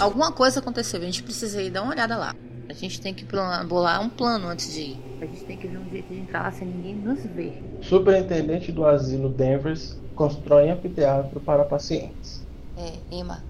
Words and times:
Alguma 0.00 0.32
coisa 0.32 0.60
aconteceu, 0.60 0.98
a 0.98 1.04
gente 1.04 1.22
precisa 1.22 1.60
ir 1.60 1.70
dar 1.70 1.82
uma 1.82 1.92
olhada 1.92 2.16
lá. 2.16 2.34
A 2.68 2.72
gente 2.72 3.00
tem 3.00 3.12
que 3.12 3.24
bolar 3.24 4.00
um 4.00 4.08
plano 4.08 4.48
antes 4.48 4.72
de 4.72 4.80
ir. 4.80 5.02
A 5.20 5.26
gente 5.26 5.44
tem 5.44 5.56
que 5.58 5.66
ver 5.68 5.76
um 5.76 5.90
jeito 5.90 6.08
de 6.08 6.20
entrar 6.20 6.44
lá 6.44 6.52
sem 6.52 6.66
ninguém 6.66 6.94
nos 6.94 7.22
ver. 7.24 7.62
Superintendente 7.82 8.72
do 8.72 8.86
asilo 8.86 9.28
Denvers 9.28 9.98
constrói 10.14 10.70
anfiteatro 10.70 11.40
para 11.40 11.64
pacientes. 11.64 12.42
É, 12.78 12.92
Emma, 13.10 13.42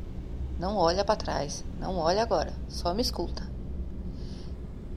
não 0.58 0.76
olha 0.76 1.04
para 1.04 1.16
trás. 1.16 1.64
Não 1.78 1.96
olha 1.96 2.22
agora. 2.22 2.52
Só 2.68 2.92
me 2.92 3.02
escuta. 3.02 3.48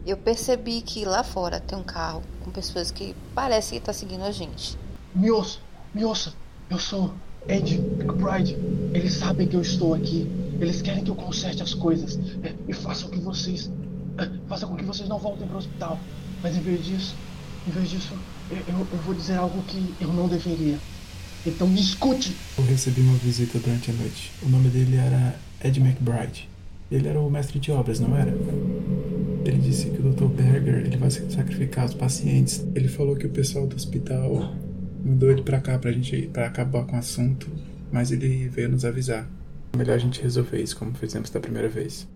Eu 0.05 0.17
percebi 0.17 0.81
que 0.81 1.05
lá 1.05 1.23
fora 1.23 1.59
tem 1.59 1.77
um 1.77 1.83
carro 1.83 2.23
com 2.43 2.49
pessoas 2.49 2.89
que 2.89 3.15
parecem 3.35 3.77
estar 3.77 3.93
tá 3.93 3.93
seguindo 3.93 4.23
a 4.23 4.31
gente. 4.31 4.77
Me 5.13 5.29
ouça, 5.29 5.59
me 5.93 6.03
ouça. 6.03 6.33
Eu 6.69 6.79
sou 6.79 7.13
Ed 7.47 7.75
McBride. 7.75 8.57
Eles 8.93 9.13
sabem 9.13 9.47
que 9.47 9.55
eu 9.55 9.61
estou 9.61 9.93
aqui. 9.93 10.42
Eles 10.59 10.81
querem 10.81 11.03
que 11.03 11.09
eu 11.09 11.15
conserte 11.15 11.61
as 11.61 11.73
coisas. 11.73 12.19
É, 12.43 12.53
e 12.67 12.73
façam 12.73 13.09
que 13.09 13.19
vocês. 13.19 13.71
É, 14.17 14.29
façam 14.47 14.69
com 14.69 14.75
que 14.75 14.83
vocês 14.83 15.07
não 15.09 15.19
voltem 15.19 15.47
para 15.47 15.55
o 15.55 15.59
hospital. 15.59 15.99
Mas 16.41 16.55
em 16.57 16.61
vez 16.61 16.83
disso, 16.85 17.15
em 17.67 17.71
vez 17.71 17.89
disso, 17.89 18.13
eu, 18.51 18.57
eu, 18.57 18.87
eu 18.91 18.99
vou 18.99 19.13
dizer 19.13 19.37
algo 19.37 19.61
que 19.63 19.93
eu 19.99 20.11
não 20.13 20.27
deveria. 20.27 20.77
Então 21.45 21.67
me 21.67 21.79
escute! 21.79 22.35
Eu 22.57 22.65
recebi 22.65 23.01
uma 23.01 23.17
visita 23.17 23.59
durante 23.59 23.91
a 23.91 23.93
noite. 23.93 24.31
O 24.41 24.49
nome 24.49 24.69
dele 24.69 24.95
era 24.95 25.35
Ed 25.63 25.79
McBride. 25.79 26.49
Ele 26.91 27.07
era 27.07 27.19
o 27.19 27.29
mestre 27.29 27.59
de 27.59 27.71
obras, 27.71 27.99
não 27.99 28.15
era? 28.15 28.31
Ele 29.45 29.57
disse 29.57 29.89
que 29.89 29.99
o 29.99 30.13
Dr. 30.13 30.25
Berger 30.25 30.85
ele 30.85 30.95
vai 30.95 31.11
sacrificar 31.11 31.85
os 31.85 31.93
pacientes. 31.93 32.65
Ele 32.75 32.87
falou 32.87 33.15
que 33.15 33.25
o 33.25 33.29
pessoal 33.29 33.67
do 33.67 33.75
hospital 33.75 34.55
mandou 35.03 35.29
ele 35.29 35.41
pra 35.41 35.59
cá 35.59 35.77
pra 35.77 35.91
gente 35.91 36.29
para 36.31 36.45
acabar 36.45 36.85
com 36.85 36.95
o 36.95 36.99
assunto, 36.99 37.49
mas 37.91 38.11
ele 38.11 38.47
veio 38.47 38.69
nos 38.69 38.85
avisar. 38.85 39.27
Melhor 39.75 39.95
a 39.95 39.97
gente 39.97 40.21
resolver 40.21 40.61
isso 40.61 40.77
como 40.77 40.93
fizemos 40.93 41.31
da 41.31 41.39
primeira 41.39 41.67
vez. 41.67 42.07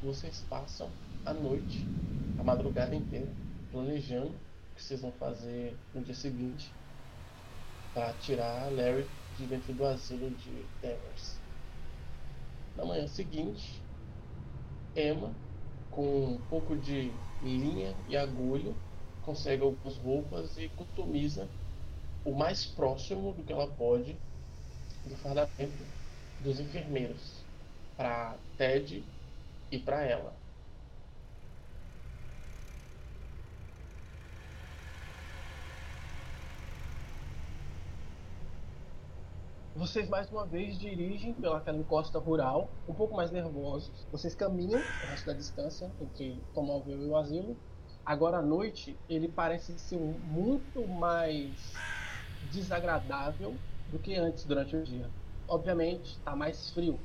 Vocês 0.00 0.44
passam 0.48 0.88
a 1.24 1.34
noite, 1.34 1.84
a 2.38 2.44
madrugada 2.44 2.94
inteira, 2.94 3.26
planejando 3.72 4.28
o 4.28 4.76
que 4.76 4.84
vocês 4.84 5.00
vão 5.00 5.10
fazer 5.18 5.76
no 5.92 6.00
dia 6.00 6.14
seguinte 6.14 6.72
para 7.92 8.12
tirar 8.20 8.70
Larry 8.70 9.04
de 9.36 9.46
dentro 9.46 9.72
do 9.72 9.84
asilo 9.84 10.30
de 10.30 10.64
Devers. 10.80 11.40
Na 12.76 12.84
manhã 12.84 13.08
seguinte, 13.08 13.82
Emma, 14.94 15.34
com 15.96 16.34
um 16.34 16.38
pouco 16.42 16.76
de 16.76 17.10
linha 17.40 17.96
e 18.06 18.14
agulha, 18.18 18.74
consegue 19.22 19.62
algumas 19.62 19.96
roupas 19.96 20.58
e 20.58 20.68
customiza 20.68 21.48
o 22.22 22.34
mais 22.34 22.66
próximo 22.66 23.32
do 23.32 23.42
que 23.42 23.50
ela 23.50 23.66
pode 23.66 24.14
do 25.06 25.16
fardamento 25.16 25.86
dos 26.38 26.60
enfermeiros 26.60 27.46
para 27.96 28.36
Ted 28.58 29.02
e 29.72 29.78
para 29.78 30.04
ela. 30.04 30.45
Vocês 39.76 40.08
mais 40.08 40.30
uma 40.32 40.46
vez 40.46 40.78
dirigem 40.78 41.34
pelaquela 41.34 41.76
encosta 41.76 42.18
rural, 42.18 42.70
um 42.88 42.94
pouco 42.94 43.14
mais 43.14 43.30
nervosos. 43.30 44.06
Vocês 44.10 44.34
caminham 44.34 44.80
o 44.80 45.06
resto 45.10 45.26
da 45.26 45.34
distância 45.34 45.92
entre 46.00 46.40
Tomalville 46.54 47.04
e 47.04 47.08
o 47.10 47.14
asilo. 47.14 47.54
Agora 48.02 48.38
à 48.38 48.42
noite, 48.42 48.96
ele 49.06 49.28
parece 49.28 49.78
ser 49.78 49.98
muito 49.98 50.88
mais 50.88 51.74
desagradável 52.50 53.54
do 53.92 53.98
que 53.98 54.14
antes 54.14 54.46
durante 54.46 54.74
o 54.74 54.82
dia. 54.82 55.10
Obviamente, 55.46 56.12
está 56.12 56.34
mais 56.34 56.70
frio. 56.70 56.98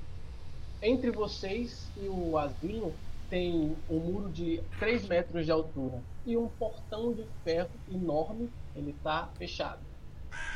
Entre 0.82 1.12
vocês 1.12 1.92
e 1.98 2.08
o 2.08 2.38
asilo 2.38 2.94
tem 3.30 3.76
um 3.90 4.00
muro 4.00 4.30
de 4.30 4.64
3 4.80 5.10
metros 5.10 5.46
de 5.46 5.52
altura 5.52 6.02
e 6.26 6.38
um 6.38 6.48
portão 6.48 7.12
de 7.12 7.28
ferro 7.44 7.70
enorme. 7.92 8.50
Ele 8.74 8.92
está 8.92 9.28
fechado. 9.38 9.91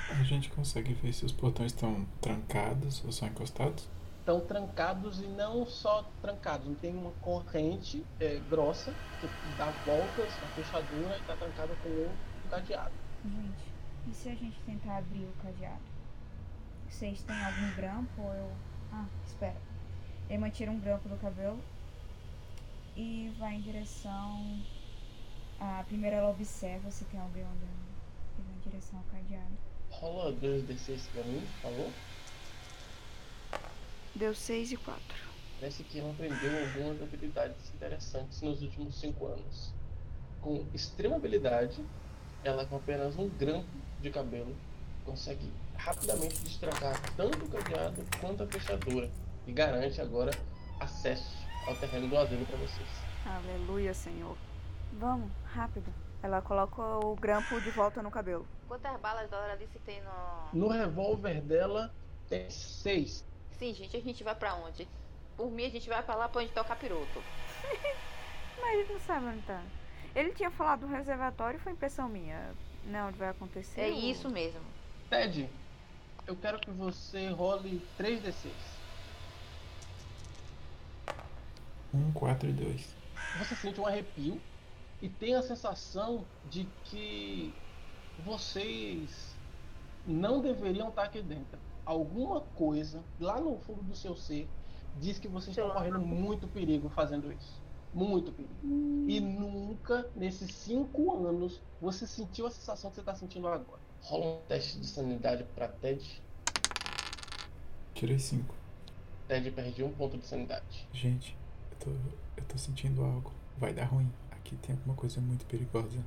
A 0.09 0.23
gente 0.23 0.49
consegue 0.49 0.93
ver 0.93 1.13
se 1.13 1.25
os 1.25 1.31
portões 1.31 1.71
estão 1.71 2.05
trancados 2.21 3.03
ou 3.03 3.11
só 3.11 3.25
encostados? 3.25 3.87
Estão 4.19 4.39
trancados 4.39 5.19
e 5.19 5.27
não 5.27 5.65
só 5.65 6.03
trancados. 6.21 6.75
Tem 6.79 6.95
uma 6.95 7.11
corrente 7.21 8.05
é, 8.19 8.39
grossa 8.49 8.93
que 9.19 9.27
dá 9.57 9.65
voltas 9.85 10.29
na 10.41 10.47
fechadura 10.55 11.15
e 11.15 11.19
está 11.21 11.35
trancada 11.35 11.75
com 11.83 11.89
um 11.89 12.49
cadeado. 12.49 12.93
Gente, 13.23 13.73
e 14.07 14.13
se 14.13 14.29
a 14.29 14.35
gente 14.35 14.59
tentar 14.65 14.97
abrir 14.97 15.25
o 15.25 15.33
cadeado? 15.43 15.81
Vocês 16.89 17.21
têm 17.23 17.43
algum 17.43 17.75
grampo 17.75 18.21
ou 18.21 18.33
eu. 18.33 18.51
Ah, 18.91 19.05
espera. 19.25 19.57
Emma 20.29 20.49
tira 20.49 20.71
um 20.71 20.79
grampo 20.79 21.09
do 21.09 21.17
cabelo 21.17 21.59
e 22.95 23.33
vai 23.37 23.55
em 23.55 23.61
direção. 23.61 24.61
A 25.59 25.83
primeiro 25.87 26.15
ela 26.15 26.29
observa 26.29 26.89
se 26.89 27.05
tem 27.05 27.19
alguém 27.19 27.43
andando. 27.43 27.84
E 28.75 28.77
direção 28.77 28.99
ao 28.99 29.05
cadeado. 29.05 29.57
Rola 29.89 30.33
2d6 30.33 31.07
pra 31.13 31.23
mim, 31.23 31.47
por 31.61 31.69
favor. 31.69 31.91
Deu 34.13 34.35
6 34.35 34.73
e 34.73 34.77
4. 34.77 35.01
Parece 35.59 35.83
que 35.83 35.99
ela 35.99 36.11
aprendeu 36.11 36.65
algumas 36.65 37.01
habilidades 37.01 37.73
interessantes 37.73 38.41
nos 38.41 38.61
últimos 38.61 38.99
5 38.99 39.25
anos. 39.27 39.71
Com 40.41 40.65
extrema 40.73 41.15
habilidade, 41.15 41.83
ela 42.43 42.65
com 42.65 42.75
apenas 42.75 43.17
um 43.17 43.29
grampo 43.29 43.65
de 44.01 44.11
cabelo 44.11 44.53
consegue 45.05 45.51
rapidamente 45.77 46.41
destrancar 46.41 46.99
tanto 47.15 47.45
o 47.45 47.49
cadeado 47.49 48.03
quanto 48.19 48.43
a 48.43 48.47
fechadura 48.47 49.09
e 49.47 49.53
garante 49.53 50.01
agora 50.01 50.31
acesso 50.79 51.37
ao 51.67 51.75
terreno 51.75 52.09
do 52.09 52.17
asilo 52.17 52.45
para 52.45 52.57
vocês. 52.57 52.87
Aleluia, 53.25 53.93
Senhor. 53.93 54.35
Vamos, 54.93 55.31
rápido. 55.45 55.93
Ela 56.21 56.41
coloca 56.41 56.81
o 56.81 57.15
grampo 57.15 57.61
de 57.61 57.69
volta 57.69 58.01
no 58.01 58.11
cabelo. 58.11 58.45
Quantas 58.67 58.99
balas 58.99 59.31
ela 59.31 59.55
disse 59.55 59.73
que 59.73 59.79
tem 59.79 60.01
no. 60.01 60.59
No 60.59 60.67
revólver 60.67 61.41
dela 61.41 61.93
tem 62.27 62.49
seis. 62.49 63.23
Sim, 63.51 63.73
gente, 63.73 63.95
a 63.95 64.01
gente 64.01 64.23
vai 64.23 64.35
pra 64.35 64.55
onde? 64.55 64.87
Por 65.37 65.51
mim, 65.51 65.65
a 65.65 65.69
gente 65.69 65.87
vai 65.87 66.01
pra 66.01 66.15
lá 66.15 66.27
pra 66.27 66.41
onde 66.41 66.51
tá 66.51 66.61
o 66.61 66.65
capiroto. 66.65 67.23
Mas 68.59 68.73
a 68.73 68.77
gente 68.77 68.93
não 68.93 68.99
sabe 68.99 69.25
onde 69.27 69.41
tá. 69.41 69.61
Ele 70.15 70.31
tinha 70.31 70.49
falado 70.49 70.81
do 70.81 70.87
reservatório 70.87 71.59
foi 71.59 71.73
impressão 71.73 72.07
minha. 72.07 72.53
Não, 72.85 73.09
onde 73.09 73.17
vai 73.17 73.29
acontecer. 73.29 73.81
É 73.81 73.89
isso 73.89 74.29
mesmo. 74.29 74.61
Ted, 75.09 75.49
eu 76.25 76.35
quero 76.35 76.59
que 76.59 76.71
você 76.71 77.29
role 77.29 77.81
3d6. 77.99 78.51
1, 81.93 82.11
4 82.13 82.49
e 82.49 82.53
2. 82.53 82.95
Você 83.39 83.55
sente 83.55 83.79
um 83.79 83.85
arrepio 83.85 84.41
e 85.01 85.09
tem 85.09 85.35
a 85.35 85.41
sensação 85.41 86.25
de 86.45 86.67
que 86.85 87.53
vocês 88.23 89.35
não 90.05 90.41
deveriam 90.41 90.89
estar 90.89 91.03
aqui 91.03 91.21
dentro. 91.21 91.59
Alguma 91.85 92.41
coisa 92.41 93.03
lá 93.19 93.39
no 93.39 93.57
fundo 93.59 93.83
do 93.83 93.95
seu 93.95 94.15
ser 94.15 94.47
diz 94.99 95.19
que 95.19 95.27
vocês 95.27 95.55
estão 95.55 95.71
correndo 95.71 95.99
muito 95.99 96.47
perigo 96.47 96.89
fazendo 96.89 97.31
isso. 97.31 97.61
Muito 97.93 98.31
perigo. 98.31 98.53
Hum. 98.63 99.05
E 99.07 99.19
nunca, 99.19 100.09
nesses 100.15 100.53
cinco 100.53 101.27
anos, 101.27 101.61
você 101.79 102.05
sentiu 102.05 102.45
a 102.47 102.51
sensação 102.51 102.89
que 102.89 102.95
você 102.95 103.01
está 103.01 103.15
sentindo 103.15 103.47
agora. 103.47 103.79
Rola 104.01 104.37
um 104.37 104.39
teste 104.47 104.79
de 104.79 104.85
sanidade 104.85 105.45
para 105.55 105.67
Ted. 105.67 106.21
Tirei 107.93 108.19
cinco. 108.19 108.53
Ted 109.27 109.49
perde 109.51 109.83
um 109.83 109.91
ponto 109.91 110.17
de 110.17 110.25
sanidade. 110.25 110.87
Gente, 110.91 111.37
eu 111.71 111.77
tô, 111.85 111.91
eu 112.37 112.43
tô 112.45 112.57
sentindo 112.57 113.03
algo. 113.03 113.31
Vai 113.57 113.73
dar 113.73 113.85
ruim. 113.85 114.11
Aqui 114.31 114.55
tem 114.57 114.75
alguma 114.75 114.95
coisa 114.95 115.21
muito 115.21 115.45
perigosa 115.45 116.03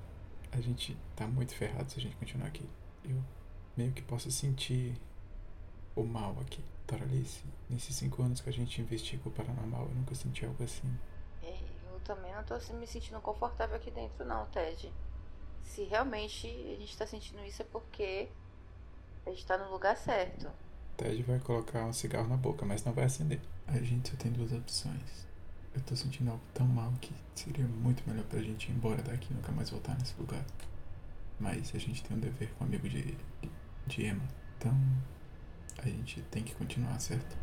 a 0.52 0.60
gente 0.60 0.96
tá 1.14 1.26
muito 1.26 1.54
ferrado 1.54 1.90
se 1.90 1.98
a 1.98 2.02
gente 2.02 2.16
continuar 2.16 2.48
aqui. 2.48 2.68
Eu 3.04 3.22
meio 3.76 3.92
que 3.92 4.02
posso 4.02 4.30
sentir 4.30 4.94
o 5.94 6.02
mal 6.02 6.36
aqui. 6.40 6.62
Toralice, 6.86 7.44
nesses 7.68 7.94
cinco 7.94 8.22
anos 8.22 8.40
que 8.40 8.48
a 8.48 8.52
gente 8.52 8.80
investiga 8.80 9.28
o 9.28 9.30
paranormal, 9.30 9.82
eu 9.82 9.94
nunca 9.94 10.14
senti 10.14 10.46
algo 10.46 10.64
assim. 10.64 10.88
É, 11.42 11.58
eu 11.92 12.00
também 12.00 12.34
não 12.34 12.42
tô 12.42 12.54
me 12.74 12.86
sentindo 12.86 13.20
confortável 13.20 13.76
aqui 13.76 13.90
dentro 13.90 14.24
não, 14.24 14.46
Ted. 14.46 14.90
Se 15.62 15.84
realmente 15.84 16.46
a 16.46 16.80
gente 16.80 16.96
tá 16.96 17.06
sentindo 17.06 17.44
isso 17.44 17.60
é 17.60 17.64
porque 17.66 18.28
a 19.26 19.30
gente 19.30 19.44
tá 19.44 19.58
no 19.58 19.70
lugar 19.70 19.98
certo. 19.98 20.50
Ted 20.96 21.22
vai 21.24 21.38
colocar 21.40 21.84
um 21.84 21.92
cigarro 21.92 22.26
na 22.26 22.38
boca, 22.38 22.64
mas 22.64 22.82
não 22.84 22.94
vai 22.94 23.04
acender. 23.04 23.40
A 23.66 23.78
gente 23.78 24.08
só 24.08 24.16
tem 24.16 24.32
duas 24.32 24.50
opções. 24.52 25.27
Eu 25.74 25.82
tô 25.82 25.94
sentindo 25.94 26.30
algo 26.30 26.42
tão 26.54 26.66
mal 26.66 26.92
que 27.00 27.12
seria 27.34 27.66
muito 27.66 28.02
melhor 28.08 28.24
pra 28.26 28.40
gente 28.40 28.70
ir 28.70 28.74
embora 28.74 29.02
daqui 29.02 29.28
e 29.30 29.34
nunca 29.34 29.52
mais 29.52 29.70
voltar 29.70 29.96
nesse 29.98 30.14
lugar. 30.18 30.44
Mas 31.38 31.74
a 31.74 31.78
gente 31.78 32.02
tem 32.02 32.16
um 32.16 32.20
dever 32.20 32.52
com 32.54 32.64
o 32.64 32.66
amigo 32.66 32.88
de, 32.88 33.16
de 33.86 34.06
Emma. 34.06 34.24
Então 34.56 34.74
a 35.78 35.88
gente 35.88 36.20
tem 36.22 36.42
que 36.42 36.54
continuar, 36.54 36.98
certo? 36.98 37.36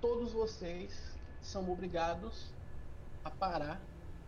Todo 0.00 0.22
todos 0.22 0.34
vocês 0.34 1.18
são 1.40 1.68
obrigados 1.68 2.54
a 3.24 3.30
parar, 3.30 3.80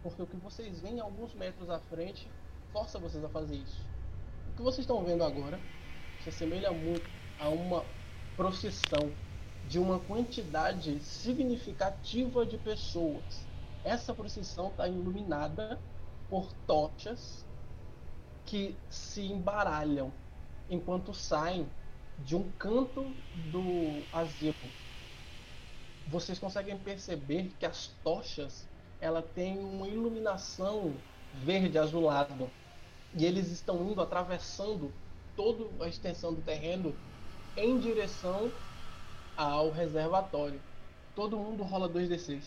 porque 0.02 0.20
o 0.20 0.26
que 0.26 0.36
vocês 0.36 0.80
veem 0.80 0.98
alguns 0.98 1.32
metros 1.34 1.70
à 1.70 1.78
frente 1.78 2.28
força 2.72 2.98
vocês 2.98 3.22
a 3.24 3.28
fazer 3.28 3.54
isso. 3.54 3.86
O 4.50 4.56
que 4.56 4.62
vocês 4.62 4.80
estão 4.80 5.04
vendo 5.04 5.22
agora 5.22 5.60
se 6.22 6.30
assemelha 6.30 6.72
muito 6.72 7.08
a 7.38 7.48
uma 7.48 7.84
procissão 8.36 9.12
de 9.68 9.78
uma 9.78 9.98
quantidade 9.98 11.00
significativa 11.00 12.44
de 12.44 12.58
pessoas. 12.58 13.46
Essa 13.82 14.14
procissão 14.14 14.68
está 14.68 14.88
iluminada 14.88 15.80
por 16.28 16.52
tochas 16.66 17.44
que 18.46 18.76
se 18.90 19.22
embaralham 19.22 20.12
enquanto 20.68 21.14
saem 21.14 21.66
de 22.18 22.36
um 22.36 22.50
canto 22.52 23.14
do 23.52 24.02
asilo. 24.12 24.54
Vocês 26.06 26.38
conseguem 26.38 26.78
perceber 26.78 27.54
que 27.58 27.66
as 27.66 27.88
tochas 28.02 28.68
ela 29.00 29.22
tem 29.22 29.58
uma 29.58 29.88
iluminação 29.88 30.94
verde 31.32 31.78
azulado 31.78 32.50
e 33.16 33.24
eles 33.24 33.50
estão 33.50 33.90
indo 33.90 34.00
atravessando 34.00 34.92
toda 35.36 35.84
a 35.84 35.88
extensão 35.88 36.32
do 36.32 36.42
terreno 36.42 36.94
em 37.56 37.78
direção 37.78 38.50
ao 39.36 39.70
reservatório. 39.70 40.60
Todo 41.14 41.38
mundo 41.38 41.62
rola 41.62 41.88
2d6. 41.88 42.42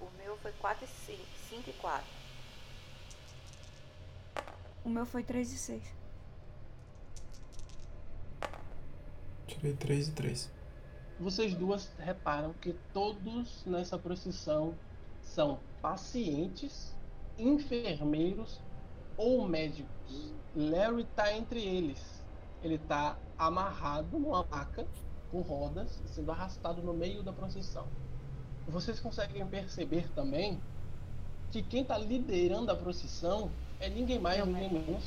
O 0.00 0.10
meu 0.18 0.36
foi 0.38 0.52
4 0.52 0.84
e 0.84 0.88
5, 0.88 1.22
5 1.48 1.70
e 1.70 1.72
4. 1.74 2.06
O 4.84 4.88
meu 4.88 5.06
foi 5.06 5.22
3 5.22 5.52
e 5.52 5.58
6. 5.58 5.82
Tirei 9.46 9.74
3 9.74 10.08
e 10.08 10.12
3. 10.12 10.50
Vocês 11.18 11.54
duas 11.54 11.90
reparam 11.98 12.54
que 12.54 12.72
todos 12.94 13.64
nessa 13.66 13.98
procissão 13.98 14.74
são 15.22 15.60
pacientes, 15.82 16.94
enfermeiros 17.38 18.58
ou 19.20 19.46
médicos. 19.46 20.34
Larry 20.56 21.02
está 21.02 21.36
entre 21.36 21.62
eles. 21.62 22.24
Ele 22.62 22.76
está 22.76 23.18
amarrado 23.38 24.18
numa 24.18 24.44
maca 24.44 24.86
com 25.30 25.42
rodas, 25.42 26.00
sendo 26.06 26.32
arrastado 26.32 26.82
no 26.82 26.94
meio 26.94 27.22
da 27.22 27.32
procissão. 27.32 27.86
Vocês 28.66 28.98
conseguem 28.98 29.46
perceber 29.46 30.08
também 30.14 30.60
que 31.50 31.62
quem 31.62 31.82
está 31.82 31.98
liderando 31.98 32.70
a 32.72 32.76
procissão 32.76 33.50
é 33.78 33.88
ninguém 33.88 34.18
mais, 34.18 34.44
ninguém 34.44 34.72
menos 34.72 35.04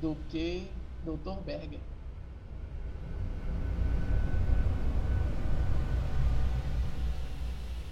do 0.00 0.16
que 0.28 0.68
Dr. 1.04 1.40
Berger. 1.44 1.80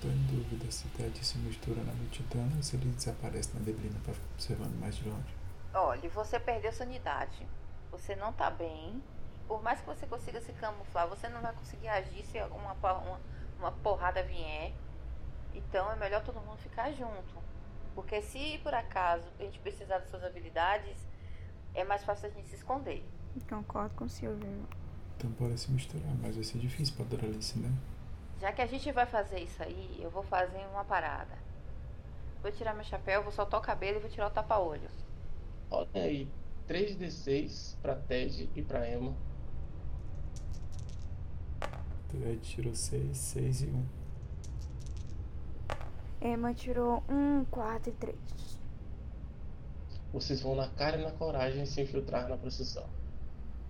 Tô 0.00 0.08
em 0.08 0.26
dúvida 0.26 0.70
se 0.70 0.86
Ted 0.88 1.24
se 1.24 1.38
mistura 1.38 1.82
na 1.82 1.92
multidão 1.92 2.48
ou 2.56 2.62
se 2.62 2.76
ele 2.76 2.90
desaparece 2.90 3.52
na 3.54 3.60
neblina 3.60 3.98
pra 4.04 4.14
ficar 4.14 4.26
observando 4.34 4.78
mais 4.78 4.96
de 4.96 5.08
longe. 5.08 5.34
Olha, 5.74 6.08
você 6.10 6.38
perdeu 6.38 6.72
sua 6.72 6.86
unidade. 6.86 7.46
Você 7.90 8.14
não 8.14 8.32
tá 8.32 8.48
bem. 8.50 9.02
Por 9.48 9.62
mais 9.62 9.80
que 9.80 9.86
você 9.86 10.06
consiga 10.06 10.40
se 10.40 10.52
camuflar, 10.52 11.08
você 11.08 11.28
não 11.28 11.40
vai 11.40 11.52
conseguir 11.52 11.88
agir 11.88 12.24
se 12.26 12.38
uma, 12.42 12.74
po- 12.76 12.86
uma, 13.08 13.20
uma 13.58 13.72
porrada 13.72 14.22
vier. 14.22 14.72
Então 15.54 15.90
é 15.90 15.96
melhor 15.96 16.22
todo 16.22 16.40
mundo 16.40 16.58
ficar 16.58 16.92
junto. 16.92 17.34
Porque 17.94 18.22
se 18.22 18.58
por 18.62 18.72
acaso 18.74 19.26
a 19.40 19.42
gente 19.42 19.58
precisar 19.58 19.98
das 19.98 20.10
suas 20.10 20.22
habilidades, 20.22 20.96
é 21.74 21.82
mais 21.82 22.04
fácil 22.04 22.28
a 22.28 22.30
gente 22.30 22.48
se 22.48 22.54
esconder. 22.54 23.04
Concordo 23.48 23.94
com 23.96 24.04
o 24.04 24.08
Silvio. 24.08 24.46
Então 25.16 25.30
bora 25.30 25.56
se 25.56 25.70
misturar, 25.72 26.14
mas 26.22 26.36
vai 26.36 26.44
ser 26.44 26.58
difícil 26.58 26.94
pra 26.94 27.04
Doralice, 27.04 27.58
né? 27.58 27.72
Já 28.40 28.52
que 28.52 28.62
a 28.62 28.66
gente 28.66 28.92
vai 28.92 29.04
fazer 29.04 29.40
isso 29.40 29.62
aí, 29.62 29.98
eu 30.00 30.10
vou 30.10 30.22
fazer 30.22 30.64
uma 30.72 30.84
parada. 30.84 31.36
Vou 32.40 32.52
tirar 32.52 32.72
meu 32.72 32.84
chapéu, 32.84 33.22
vou 33.22 33.32
soltar 33.32 33.58
o 33.58 33.62
cabelo 33.62 33.96
e 33.96 34.00
vou 34.00 34.10
tirar 34.10 34.28
o 34.28 34.30
tapa-olho. 34.30 34.88
Olha 35.70 35.88
aí, 35.94 36.28
3d6 36.68 37.76
pra 37.82 37.96
Ted 37.96 38.48
e 38.54 38.62
pra 38.62 38.88
Emma. 38.88 39.12
Ted 42.08 42.38
tirou 42.40 42.74
6, 42.74 43.16
6 43.16 43.62
e 43.62 43.66
1. 43.66 43.86
Emma 46.20 46.54
tirou 46.54 47.02
1, 47.08 47.44
4 47.50 47.90
e 47.90 47.92
3. 47.92 48.16
Vocês 50.12 50.40
vão 50.40 50.54
na 50.54 50.68
cara 50.68 50.96
e 50.96 51.02
na 51.02 51.10
coragem 51.10 51.66
se 51.66 51.82
infiltrar 51.82 52.28
na 52.28 52.36
procissão. 52.36 52.86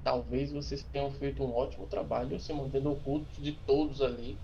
Talvez 0.05 0.53
vocês 0.53 0.83
tenham 0.83 1.11
feito 1.11 1.43
um 1.43 1.55
ótimo 1.55 1.87
trabalho 1.87 2.39
se 2.39 2.53
mantendo 2.53 2.93
ocultos 2.93 3.37
de 3.43 3.53
todos 3.53 4.01
ali, 4.01 4.39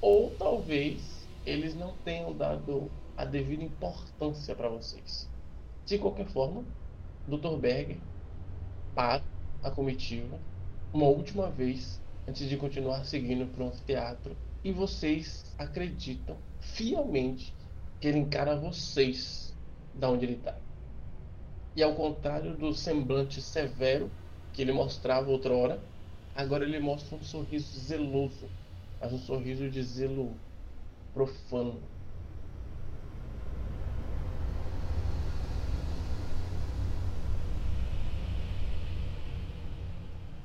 ou 0.00 0.30
talvez 0.38 1.26
eles 1.44 1.74
não 1.74 1.94
tenham 2.04 2.32
dado 2.32 2.90
a 3.16 3.24
devida 3.24 3.64
importância 3.64 4.54
para 4.54 4.68
vocês. 4.68 5.28
De 5.86 5.98
qualquer 5.98 6.26
forma, 6.26 6.64
Dr. 7.26 7.56
Berger 7.56 7.98
para 8.94 9.22
a 9.62 9.70
comitiva 9.70 10.38
uma 10.92 11.06
última 11.06 11.50
vez 11.50 12.00
antes 12.26 12.48
de 12.48 12.56
continuar 12.56 13.04
seguindo 13.04 13.46
para 13.46 13.64
o 13.64 13.68
anfiteatro 13.68 14.36
e 14.62 14.72
vocês 14.72 15.44
acreditam 15.58 16.36
fielmente 16.60 17.54
que 18.00 18.08
ele 18.08 18.18
encara 18.18 18.56
vocês 18.56 19.54
da 19.94 20.10
onde 20.10 20.26
ele 20.26 20.34
está. 20.34 20.56
E 21.74 21.82
ao 21.82 21.94
contrário 21.94 22.56
do 22.56 22.74
semblante 22.74 23.40
severo 23.40 24.10
que 24.52 24.62
ele 24.62 24.72
mostrava 24.72 25.30
outrora, 25.30 25.80
agora 26.34 26.64
ele 26.64 26.80
mostra 26.80 27.16
um 27.16 27.22
sorriso 27.22 27.78
zeloso, 27.78 28.48
mas 29.00 29.12
um 29.12 29.18
sorriso 29.18 29.68
de 29.70 29.82
zelo 29.82 30.34
profano. 31.14 31.80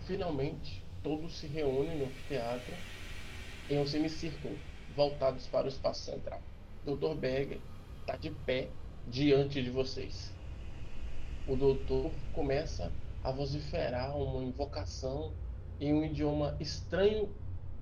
Finalmente, 0.05 0.83
todos 1.01 1.38
se 1.38 1.47
reúnem 1.47 1.97
no 1.97 2.11
teatro 2.27 2.73
em 3.69 3.79
um 3.79 3.88
semicírculo, 3.88 4.57
voltados 4.95 5.47
para 5.47 5.65
o 5.65 5.69
espaço 5.69 6.03
central. 6.03 6.41
Dr. 6.85 7.15
Berger 7.15 7.59
está 8.01 8.17
de 8.17 8.29
pé 8.29 8.69
diante 9.07 9.61
de 9.63 9.69
vocês. 9.69 10.33
O 11.47 11.55
doutor 11.55 12.11
começa 12.33 12.91
a 13.23 13.31
vociferar 13.31 14.15
uma 14.17 14.44
invocação 14.44 15.33
em 15.79 15.93
um 15.93 16.03
idioma 16.03 16.55
estranho 16.60 17.29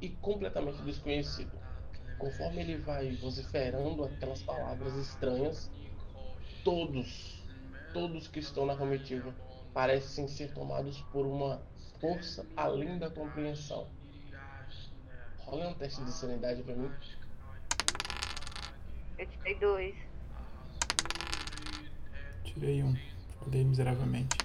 e 0.01 0.09
completamente 0.09 0.81
desconhecido. 0.81 1.51
Conforme 2.17 2.61
ele 2.61 2.77
vai 2.77 3.15
vociferando 3.15 4.03
aquelas 4.03 4.41
palavras 4.41 4.95
estranhas, 4.95 5.71
todos, 6.63 7.43
todos 7.93 8.27
que 8.27 8.39
estão 8.39 8.65
na 8.65 8.75
comitiva 8.75 9.33
parecem 9.73 10.27
ser 10.27 10.53
tomados 10.53 11.01
por 11.13 11.25
uma 11.25 11.61
força 11.99 12.45
além 12.57 12.97
da 12.97 13.09
compreensão. 13.09 13.87
Rola 15.39 15.69
um 15.69 15.73
teste 15.73 16.03
de 16.03 16.11
sanidade 16.11 16.63
pra 16.63 16.75
mim. 16.75 16.91
Eu 19.17 19.27
tirei 19.27 19.55
dois. 19.55 19.95
Tirei 22.43 22.83
1. 22.83 22.95
Falei 23.39 23.63
miseravelmente. 23.63 24.37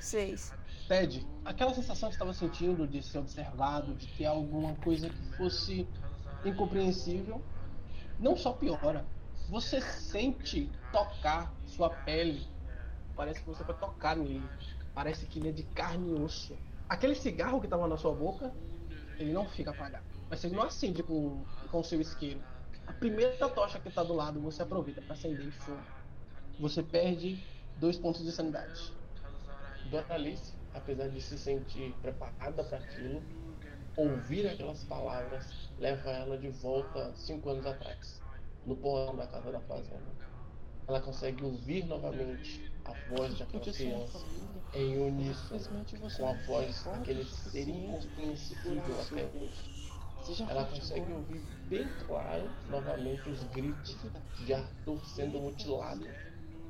6. 0.00 0.57
Ted, 0.88 1.26
aquela 1.44 1.74
sensação 1.74 2.08
que 2.08 2.14
estava 2.14 2.32
sentindo 2.32 2.88
de 2.88 3.02
ser 3.02 3.18
observado, 3.18 3.94
de 3.94 4.06
ter 4.16 4.24
alguma 4.24 4.74
coisa 4.76 5.10
que 5.10 5.36
fosse 5.36 5.86
incompreensível, 6.42 7.42
não 8.18 8.34
só 8.34 8.54
piora. 8.54 9.04
Você 9.50 9.82
sente 9.82 10.72
tocar 10.90 11.54
sua 11.66 11.90
pele. 11.90 12.48
Parece 13.14 13.40
que 13.40 13.46
você 13.46 13.62
vai 13.64 13.76
tocar 13.76 14.16
nele. 14.16 14.48
Parece 14.94 15.26
que 15.26 15.38
ele 15.38 15.50
é 15.50 15.52
de 15.52 15.62
carne 15.62 16.10
e 16.10 16.14
osso. 16.14 16.56
Aquele 16.88 17.14
cigarro 17.14 17.60
que 17.60 17.66
estava 17.66 17.86
na 17.86 17.98
sua 17.98 18.14
boca, 18.14 18.50
ele 19.18 19.32
não 19.32 19.46
fica 19.46 19.70
apagado. 19.70 20.06
Mas 20.30 20.40
você 20.40 20.48
não 20.48 20.62
acende 20.62 21.02
com, 21.02 21.44
com 21.70 21.80
o 21.80 21.84
seu 21.84 22.00
isqueiro. 22.00 22.40
A 22.86 22.94
primeira 22.94 23.46
tocha 23.50 23.78
que 23.78 23.88
está 23.88 24.02
do 24.02 24.14
lado, 24.14 24.40
você 24.40 24.62
aproveita 24.62 25.02
para 25.02 25.12
acender 25.12 25.46
e 25.46 25.50
fogo. 25.50 25.82
Você 26.58 26.82
perde 26.82 27.44
dois 27.76 27.98
pontos 27.98 28.24
de 28.24 28.32
sanidade. 28.32 28.90
Dona 29.90 30.14
Alice, 30.14 30.57
apesar 30.74 31.08
de 31.08 31.20
se 31.20 31.38
sentir 31.38 31.94
preparada 32.02 32.64
para 32.64 32.78
aquilo, 32.78 33.22
ouvir 33.96 34.46
aquelas 34.46 34.84
palavras 34.84 35.70
leva 35.78 36.10
ela 36.10 36.38
de 36.38 36.48
volta 36.48 37.12
cinco 37.14 37.50
anos 37.50 37.66
atrás, 37.66 38.22
no 38.64 38.76
porão 38.76 39.16
da 39.16 39.26
casa 39.26 39.50
da 39.50 39.60
fazenda. 39.60 40.28
Ela 40.86 41.00
consegue 41.00 41.44
ouvir 41.44 41.84
novamente 41.86 42.72
a 42.84 42.92
voz 43.10 43.36
de 43.36 43.42
aquela 43.42 43.62
criança 43.62 44.24
em 44.74 44.98
uníssono 44.98 45.84
com 46.16 46.28
a 46.28 46.32
voz 46.46 46.84
daquele 46.84 47.24
ser 47.24 47.68
incompreensível 47.68 49.00
até 49.00 49.24
hoje. 49.36 49.78
Ela 50.48 50.64
consegue 50.64 51.12
ouvir 51.12 51.42
bem 51.68 51.88
claro 52.06 52.50
novamente 52.68 53.28
os 53.30 53.42
gritos 53.44 53.96
de 54.44 54.54
Arthur 54.54 55.04
sendo 55.06 55.40
mutilado, 55.40 56.06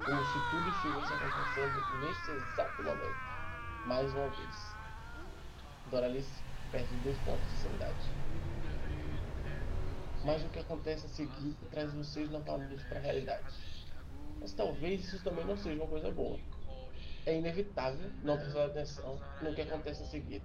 como 0.05 0.25
se 0.25 0.40
tudo 0.50 0.69
estivesse 0.69 1.12
acontecendo 1.12 1.81
nesse 2.00 2.31
exato 2.31 2.83
momento, 2.83 3.38
mais 3.87 4.12
uma 4.12 4.28
vez. 4.28 4.76
Doralice, 5.90 6.42
perde 6.70 6.94
dois 7.02 7.16
pontos 7.18 7.47
de 7.50 7.58
sanidade. 7.58 7.94
Mas 10.25 10.44
o 10.44 10.49
que 10.49 10.58
acontece 10.58 11.06
a 11.06 11.08
seguir 11.08 11.56
traz 11.70 11.92
vocês 11.92 12.30
novamente 12.30 12.85
para 12.85 12.99
a 12.99 13.02
realidade. 13.02 13.47
Mas 14.40 14.52
talvez 14.52 15.04
isso 15.04 15.23
também 15.25 15.44
não 15.44 15.56
seja 15.56 15.80
uma 15.80 15.88
coisa 15.88 16.11
boa. 16.11 16.38
É 17.25 17.37
inevitável 17.37 18.11
não 18.23 18.37
prestar 18.37 18.66
atenção 18.66 19.20
no 19.42 19.54
que 19.54 19.62
acontece 19.62 20.02
a 20.02 20.06
seguir. 20.06 20.42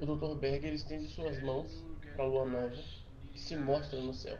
O 0.00 0.06
Dr. 0.06 0.38
Berger 0.38 0.72
estende 0.72 1.08
suas 1.08 1.42
mãos 1.42 1.84
para 2.14 2.24
a 2.24 2.28
lua 2.28 2.46
nova 2.46 2.76
que 3.32 3.40
se 3.40 3.56
mostra 3.56 4.00
no 4.00 4.14
céu. 4.14 4.38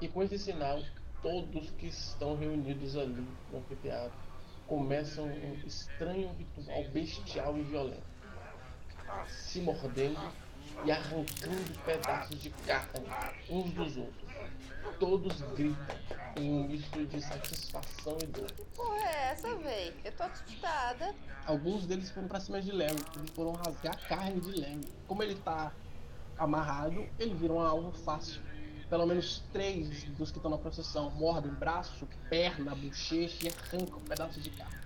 E 0.00 0.08
com 0.08 0.22
esse 0.22 0.38
sinal, 0.38 0.80
todos 1.22 1.70
que 1.72 1.86
estão 1.86 2.36
reunidos 2.36 2.96
ali 2.96 3.26
no 3.50 3.58
anfiteatro 3.58 4.29
começam 4.70 5.24
um 5.26 5.54
estranho 5.66 6.30
ritual 6.38 6.84
bestial 6.92 7.58
e 7.58 7.62
violento, 7.62 8.04
se 9.26 9.60
mordendo 9.60 10.32
e 10.84 10.92
arrancando 10.92 11.78
pedaços 11.84 12.40
de 12.40 12.50
carne 12.50 13.04
uns 13.50 13.72
dos 13.72 13.96
outros. 13.96 14.30
Todos 15.00 15.40
gritam 15.56 15.96
em 16.36 16.52
um 16.52 16.68
misto 16.68 17.04
de 17.04 17.20
satisfação 17.20 18.16
e 18.22 18.26
dor. 18.26 18.52
Que 18.52 18.64
porra 18.76 19.08
é 19.08 19.32
essa, 19.32 19.56
véi? 19.56 19.92
Eu 20.04 20.12
tô 20.12 20.22
assustada. 20.22 21.16
Alguns 21.46 21.84
deles 21.86 22.08
foram 22.12 22.28
pra 22.28 22.38
cima 22.38 22.62
de 22.62 22.70
Larry, 22.70 23.02
eles 23.16 23.30
foram 23.30 23.54
rasgar 23.54 23.96
a 23.96 24.08
carne 24.08 24.40
de 24.40 24.60
Larry. 24.60 24.88
Como 25.08 25.20
ele 25.20 25.34
tá 25.34 25.72
amarrado, 26.38 27.08
ele 27.18 27.34
vira 27.34 27.52
um 27.52 27.60
alvo 27.60 27.90
fácil. 27.90 28.40
Pelo 28.90 29.06
menos 29.06 29.40
três 29.52 30.04
dos 30.18 30.32
que 30.32 30.38
estão 30.38 30.50
na 30.50 30.58
procissão 30.58 31.10
mordem 31.12 31.52
braço, 31.54 32.08
perna, 32.28 32.74
bochecha 32.74 33.46
e 33.46 33.48
arrancam 33.48 33.98
um 33.98 34.02
pedaços 34.02 34.42
de 34.42 34.50
carne. 34.50 34.80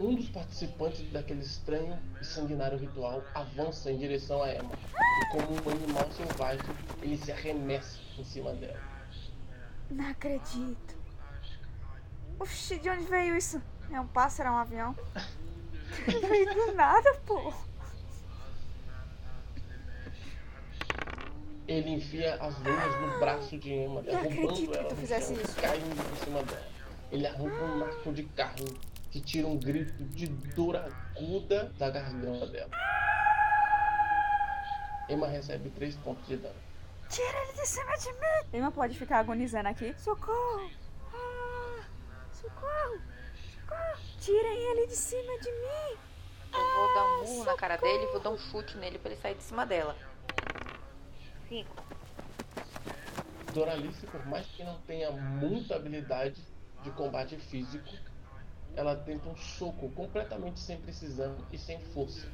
Um 0.00 0.16
dos 0.16 0.28
participantes 0.28 1.08
daquele 1.12 1.40
estranho 1.40 1.96
e 2.20 2.24
sanguinário 2.24 2.76
ritual 2.76 3.22
avança 3.32 3.92
em 3.92 3.96
direção 3.96 4.42
a 4.42 4.52
Emma. 4.52 4.72
E 4.72 5.26
como 5.30 5.52
um 5.52 5.70
animal 5.70 6.10
selvagem, 6.10 6.66
ele 7.00 7.16
se 7.16 7.30
arremessa 7.30 8.00
em 8.18 8.24
cima 8.24 8.52
dela. 8.52 8.80
Não 9.88 10.08
acredito. 10.08 10.96
Oxi, 12.40 12.80
de 12.80 12.90
onde 12.90 13.04
veio 13.04 13.36
isso? 13.36 13.62
É 13.92 14.00
um 14.00 14.08
pássaro, 14.08 14.48
é 14.48 14.52
um 14.52 14.56
avião? 14.56 14.96
veio 16.28 16.52
do 16.52 16.74
nada, 16.74 17.14
pô. 17.24 17.54
Ele 21.66 21.90
enfia 21.90 22.34
as 22.34 22.58
unhas 22.60 23.00
no 23.00 23.18
braço 23.18 23.56
de 23.58 23.72
Emma, 23.72 24.02
derrubando 24.02 24.48
acredito 24.50 24.70
que 24.70 24.76
ela 24.76 24.88
tu 24.88 24.96
fizesse 24.96 25.34
chão, 25.34 25.42
isso. 25.42 25.56
caindo 25.60 26.10
por 26.10 26.16
cima 26.24 26.42
dela. 26.42 26.66
Ele 27.10 27.26
arranca 27.26 27.64
um 27.64 27.78
maço 27.78 28.12
de 28.12 28.24
carne 28.24 28.78
que 29.10 29.20
tira 29.20 29.46
um 29.46 29.56
grito 29.56 30.04
de 30.04 30.26
dor 30.26 30.76
aguda 30.76 31.72
da 31.78 31.88
garganta 31.88 32.46
dela. 32.46 32.70
Emma 35.08 35.26
recebe 35.26 35.70
3 35.70 35.96
pontos 35.96 36.26
de 36.26 36.36
dano. 36.36 36.54
Tira 37.08 37.42
ele 37.44 37.52
de 37.52 37.66
cima 37.66 37.96
de 37.96 38.12
mim. 38.12 38.58
Emma 38.58 38.70
pode 38.72 38.98
ficar 38.98 39.20
agonizando 39.20 39.68
aqui. 39.68 39.94
Socorro. 39.98 40.70
Ah, 41.14 41.84
socorro. 42.32 43.00
Socorro. 43.54 43.98
Tirem 44.20 44.58
ele 44.70 44.86
de 44.86 44.96
cima 44.96 45.38
de 45.38 45.50
mim. 45.50 45.98
Eu 46.52 46.74
vou 46.76 46.94
dar 46.94 47.04
um 47.04 47.24
murro 47.24 47.44
na 47.44 47.56
cara 47.56 47.76
dele 47.76 48.04
e 48.04 48.12
vou 48.12 48.20
dar 48.20 48.30
um 48.30 48.38
chute 48.38 48.76
nele 48.76 48.98
pra 48.98 49.10
ele 49.10 49.20
sair 49.20 49.34
de 49.34 49.42
cima 49.42 49.64
dela. 49.64 49.96
Cinco. 51.48 51.84
Doralice, 53.52 54.06
por 54.06 54.26
mais 54.26 54.46
que 54.46 54.64
não 54.64 54.80
tenha 54.80 55.10
muita 55.12 55.76
habilidade 55.76 56.40
de 56.82 56.90
combate 56.90 57.36
físico, 57.36 57.88
ela 58.74 58.96
tenta 58.96 59.28
um 59.28 59.36
soco 59.36 59.88
completamente 59.90 60.58
sem 60.58 60.80
precisão 60.80 61.36
e 61.52 61.58
sem 61.58 61.78
força. 61.92 62.28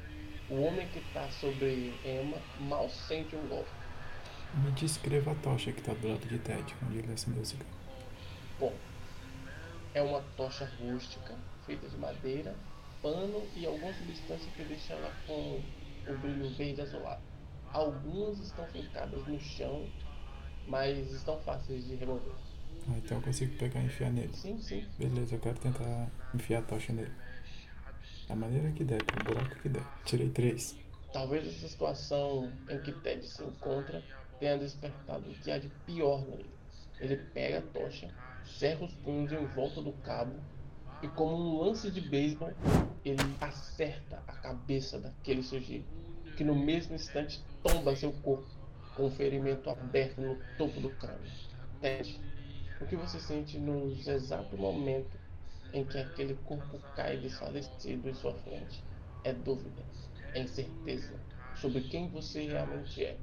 O 0.49 0.61
homem 0.61 0.87
que 0.89 0.99
está 0.99 1.29
sobre 1.29 1.93
Emma 2.03 2.37
mal 2.59 2.89
sente 2.89 3.35
um 3.35 3.47
golpe. 3.47 3.69
Me 4.55 4.71
descreva 4.71 5.31
a 5.31 5.35
tocha 5.35 5.71
que 5.71 5.81
tá 5.81 5.93
do 5.93 6.09
lado 6.09 6.27
de 6.27 6.39
Ted, 6.39 6.75
onde 6.85 6.97
ele 6.97 7.13
acendeu 7.13 7.41
o 7.41 7.45
cigarro. 7.45 7.69
Bom, 8.59 8.73
é 9.93 10.01
uma 10.01 10.21
tocha 10.35 10.69
rústica, 10.79 11.35
feita 11.65 11.87
de 11.87 11.97
madeira, 11.97 12.53
pano 13.01 13.47
e 13.55 13.65
alguma 13.65 13.93
substância 13.93 14.51
que 14.55 14.63
deixa 14.63 14.93
ela 14.93 15.13
com 15.25 15.61
o 16.07 16.17
brilho 16.17 16.49
verde 16.49 16.81
azulado. 16.81 17.30
Algumas 17.73 18.39
estão 18.39 18.65
fincadas 18.67 19.25
no 19.27 19.39
chão, 19.39 19.87
mas 20.67 21.11
estão 21.11 21.39
fáceis 21.39 21.85
de 21.85 21.95
remover. 21.95 22.33
Ah, 22.89 22.97
então 22.97 23.17
eu 23.17 23.23
consigo 23.23 23.57
pegar 23.57 23.81
e 23.81 23.85
enfiar 23.85 24.11
nele. 24.11 24.33
Sim, 24.33 24.59
sim. 24.59 24.85
Beleza, 24.97 25.35
eu 25.35 25.39
quero 25.39 25.57
tentar 25.59 26.09
enfiar 26.33 26.59
a 26.59 26.63
tocha 26.63 26.91
nele. 26.91 27.11
Da 28.27 28.35
maneira 28.35 28.71
que 28.71 28.83
der, 28.83 29.01
no 29.17 29.23
buraco 29.23 29.55
que 29.61 29.69
der. 29.69 29.83
Tirei 30.05 30.29
três. 30.29 30.75
Talvez 31.13 31.47
essa 31.47 31.67
situação 31.67 32.51
em 32.69 32.79
que 32.79 32.91
Ted 32.91 33.25
se 33.25 33.43
encontra 33.43 34.03
tenha 34.39 34.57
despertado 34.57 35.29
o 35.29 35.33
que 35.33 35.51
há 35.51 35.59
de 35.59 35.69
pior 35.85 36.25
nele. 36.25 36.49
Ele 36.99 37.17
pega 37.17 37.59
a 37.59 37.61
tocha, 37.61 38.09
cerra 38.45 38.85
os 38.85 38.93
punhos 38.95 39.31
em 39.31 39.45
volta 39.47 39.81
do 39.81 39.91
cabo 39.93 40.35
e, 41.01 41.07
como 41.09 41.35
um 41.35 41.61
lance 41.61 41.91
de 41.91 42.01
beisebol, 42.01 42.53
ele 43.03 43.21
acerta 43.39 44.23
a 44.27 44.33
cabeça 44.33 44.99
daquele 44.99 45.43
sujeito, 45.43 45.87
que 46.37 46.43
no 46.43 46.55
mesmo 46.55 46.95
instante 46.95 47.43
tomba 47.63 47.95
seu 47.95 48.11
corpo 48.11 48.49
com 48.95 49.05
um 49.05 49.11
ferimento 49.11 49.69
aberto 49.69 50.19
no 50.19 50.37
topo 50.57 50.79
do 50.81 50.89
crânio. 50.91 51.31
Ted, 51.79 52.19
o 52.79 52.85
que 52.85 52.95
você 52.95 53.19
sente 53.19 53.57
no 53.57 53.91
exato 53.91 54.57
momento 54.57 55.17
em 55.73 55.85
que 55.85 55.97
aquele 55.97 56.35
corpo 56.45 56.79
cai 56.95 57.17
desfalecido 57.17 58.09
em 58.09 58.13
sua 58.13 58.33
frente? 58.33 58.83
É 59.23 59.33
dúvida, 59.33 59.83
é 60.33 60.41
incerteza 60.41 61.13
sobre 61.55 61.81
quem 61.81 62.09
você 62.09 62.47
realmente 62.47 63.03
é. 63.05 63.17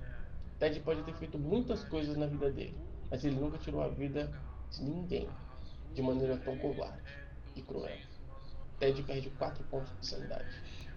Ted 0.59 0.81
pode 0.81 1.03
ter 1.03 1.15
feito 1.15 1.39
muitas 1.39 1.85
coisas 1.85 2.17
na 2.17 2.27
vida 2.27 2.51
dele, 2.51 2.77
mas 3.11 3.25
ele 3.25 3.37
nunca 3.37 3.59
tirou 3.59 3.83
a 3.83 3.89
vida 3.89 4.33
de 4.71 4.83
ninguém 4.83 5.29
de 5.95 6.03
maneira 6.03 6.37
tão 6.39 6.57
covarde 6.59 7.03
e 7.55 7.63
cruel. 7.63 7.99
Ted 8.79 9.03
perde 9.03 9.31
4 9.31 9.65
pontos 9.65 9.93
de 10.01 10.07
sanidade. 10.07 10.49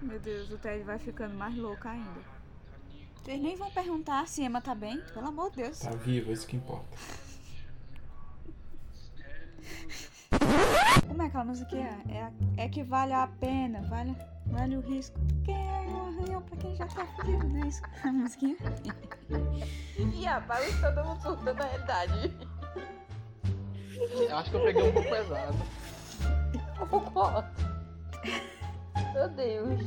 Meu 0.02 0.20
Deus, 0.20 0.52
o 0.52 0.58
Ted 0.58 0.84
vai 0.84 1.00
ficando 1.00 1.36
mais 1.36 1.56
louco 1.56 1.88
ainda. 1.88 2.41
Vocês 3.24 3.40
nem 3.42 3.56
vão 3.56 3.70
perguntar 3.72 4.28
se 4.28 4.42
Emma 4.44 4.62
tá 4.62 4.74
bem? 4.74 5.00
Pelo 5.14 5.28
amor 5.28 5.52
de 5.52 5.58
Deus. 5.58 5.80
Tá 5.80 5.92
vivo, 5.92 6.32
isso 6.32 6.48
que 6.48 6.56
importa. 6.56 6.98
Como 11.08 11.22
é 11.22 11.26
aquela 11.28 11.46
musiquinha? 11.46 12.02
É, 12.10 12.24
a- 12.24 12.32
é 12.58 12.68
que 12.70 12.84
vale 12.84 13.14
a 13.14 13.28
pena, 13.28 13.82
vale, 13.84 14.16
vale 14.48 14.76
o 14.78 14.82
risco. 14.82 15.20
Quem 15.46 15.56
é 15.56 15.82
um 15.82 16.08
arranhão 16.08 16.42
pra 16.42 16.58
quem 16.58 16.76
já 16.76 16.88
tá 16.88 17.06
fudido, 17.06 17.48
não 17.48 17.64
é 17.64 17.68
isso? 17.68 17.82
A 18.04 18.12
musiquinha? 18.12 18.58
E 19.98 20.26
rapaz, 20.26 20.82
todo 20.82 21.06
mundo 21.06 21.22
surtando 21.22 21.54
na 21.58 21.64
realidade. 21.66 22.36
Eu 23.96 24.38
acho 24.38 24.50
que 24.50 24.58
eu 24.58 24.64
peguei 24.64 24.84
um 24.84 24.92
pouco 24.92 25.10
pesado. 25.10 25.58
Meu 29.14 29.30
Deus. 29.30 29.80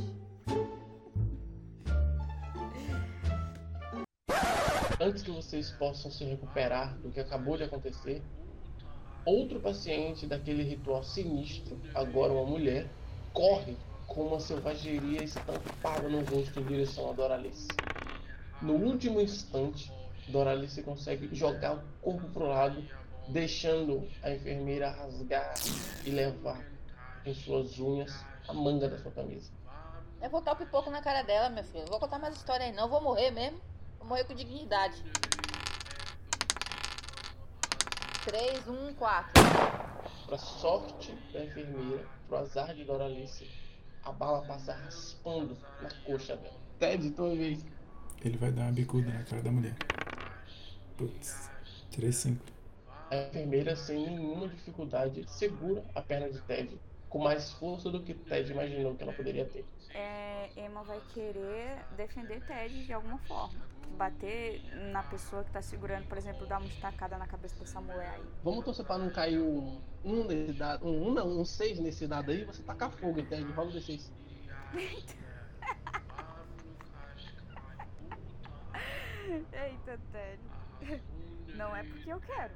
Antes 5.05 5.21
que 5.21 5.29
vocês 5.29 5.69
possam 5.69 6.09
se 6.09 6.23
recuperar 6.23 6.97
do 6.97 7.11
que 7.11 7.19
acabou 7.19 7.55
de 7.55 7.63
acontecer, 7.63 8.23
outro 9.23 9.59
paciente 9.59 10.25
daquele 10.25 10.63
ritual 10.63 11.03
sinistro, 11.03 11.79
agora 11.93 12.33
uma 12.33 12.43
mulher, 12.43 12.89
corre 13.31 13.77
com 14.07 14.23
uma 14.23 14.39
selvageria 14.39 15.23
estampada 15.23 16.09
no 16.09 16.21
rosto 16.25 16.59
em 16.59 16.63
direção 16.63 17.11
a 17.11 17.13
Doralice. 17.13 17.67
No 18.59 18.73
último 18.73 19.21
instante, 19.21 19.93
Doralice 20.27 20.81
consegue 20.81 21.29
jogar 21.35 21.75
o 21.75 21.83
corpo 22.01 22.27
pro 22.29 22.47
lado, 22.47 22.83
deixando 23.27 24.09
a 24.23 24.31
enfermeira 24.31 24.89
rasgar 24.89 25.53
e 26.03 26.09
levar 26.09 26.65
em 27.23 27.33
suas 27.35 27.79
unhas 27.79 28.25
a 28.47 28.53
manga 28.53 28.89
da 28.89 28.97
sua 28.97 29.11
camisa. 29.11 29.51
Eu 30.19 30.31
vou 30.31 30.41
dar 30.41 30.53
o 30.53 30.55
pipoco 30.55 30.89
na 30.89 31.03
cara 31.03 31.21
dela, 31.21 31.49
meu 31.49 31.63
filho. 31.63 31.85
Vou 31.89 31.99
contar 31.99 32.17
mais 32.17 32.35
história 32.35 32.65
aí, 32.65 32.71
não. 32.71 32.89
Vou 32.89 33.01
morrer 33.01 33.29
mesmo. 33.29 33.61
Vou 34.05 34.09
morrer 34.09 34.23
com 34.25 34.35
dignidade. 34.35 35.03
3, 38.23 38.67
1, 38.67 38.93
4. 38.93 39.31
Para 40.27 40.37
sorte 40.37 41.11
da 41.33 41.43
enfermeira, 41.43 42.05
pro 42.27 42.37
azar 42.37 42.75
de 42.75 42.83
Doralice, 42.83 43.49
a 44.03 44.11
bala 44.11 44.45
passa 44.45 44.73
raspando 44.73 45.57
na 45.81 45.89
coxa 46.05 46.37
dela. 46.37 46.53
Ted, 46.77 47.09
tua 47.11 47.35
vez. 47.35 47.65
Ele 48.23 48.37
vai 48.37 48.51
dar 48.51 48.65
uma 48.65 48.73
bicuda 48.73 49.11
na 49.11 49.23
cara 49.23 49.41
da 49.41 49.51
mulher. 49.51 49.75
Putz, 50.95 51.49
tirei 51.89 52.11
cinco. 52.11 52.45
A 53.09 53.15
enfermeira, 53.15 53.75
sem 53.75 54.05
nenhuma 54.05 54.47
dificuldade, 54.49 55.25
segura 55.27 55.83
a 55.95 56.01
perna 56.01 56.29
de 56.29 56.39
Ted, 56.41 56.79
com 57.09 57.23
mais 57.23 57.53
força 57.53 57.89
do 57.89 58.03
que 58.03 58.13
Ted 58.13 58.51
imaginou 58.51 58.93
que 58.93 59.01
ela 59.01 59.13
poderia 59.13 59.45
ter. 59.45 59.65
É, 59.95 60.51
Emma 60.57 60.83
vai 60.83 61.01
querer 61.13 61.79
defender 61.95 62.45
Ted 62.45 62.85
de 62.85 62.91
alguma 62.91 63.17
forma. 63.19 63.65
Bater 63.97 64.61
na 64.91 65.01
pessoa 65.03 65.41
que 65.45 65.51
tá 65.51 65.61
segurando, 65.61 66.05
por 66.07 66.17
exemplo, 66.17 66.45
dar 66.45 66.59
uma 66.59 66.67
estacada 66.67 67.17
na 67.17 67.25
cabeça 67.25 67.57
dessa 67.57 67.79
mulher 67.79 68.09
aí. 68.09 68.23
Vamos 68.43 68.65
torcer 68.65 68.85
pra 68.85 68.97
não 68.97 69.09
cair 69.09 69.39
um, 69.39 69.81
um 70.03 70.25
nesse 70.25 70.51
dado. 70.51 70.85
Um, 70.85 71.07
um 71.07 71.13
não, 71.13 71.39
um 71.39 71.45
6 71.45 71.79
nesse 71.79 72.05
dado 72.05 72.29
aí, 72.29 72.43
você 72.43 72.61
tacar 72.61 72.91
fogo, 72.91 73.23
Ted. 73.23 73.49
Rola 73.53 73.69
o 73.69 73.73
D6. 73.73 74.11
Eita, 79.53 79.97
Ted. 80.11 80.41
Não 81.55 81.73
é 81.73 81.83
porque 81.83 82.11
eu 82.11 82.19
quero. 82.19 82.53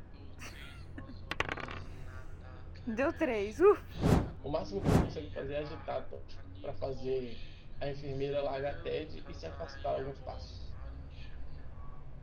Deu 2.85 3.13
três. 3.13 3.61
Uh. 3.61 3.77
O 4.43 4.49
máximo 4.49 4.81
que 4.81 4.89
você 4.89 4.99
consegue 5.05 5.33
fazer 5.33 5.53
é 5.53 5.59
agitar 5.59 6.05
para 6.61 6.73
fazer 6.73 7.37
a 7.79 7.89
enfermeira 7.89 8.41
largar 8.41 8.81
Ted 8.81 9.23
e 9.27 9.33
se 9.33 9.45
afastar 9.45 9.95
alguns 9.95 10.17
passos. 10.19 10.69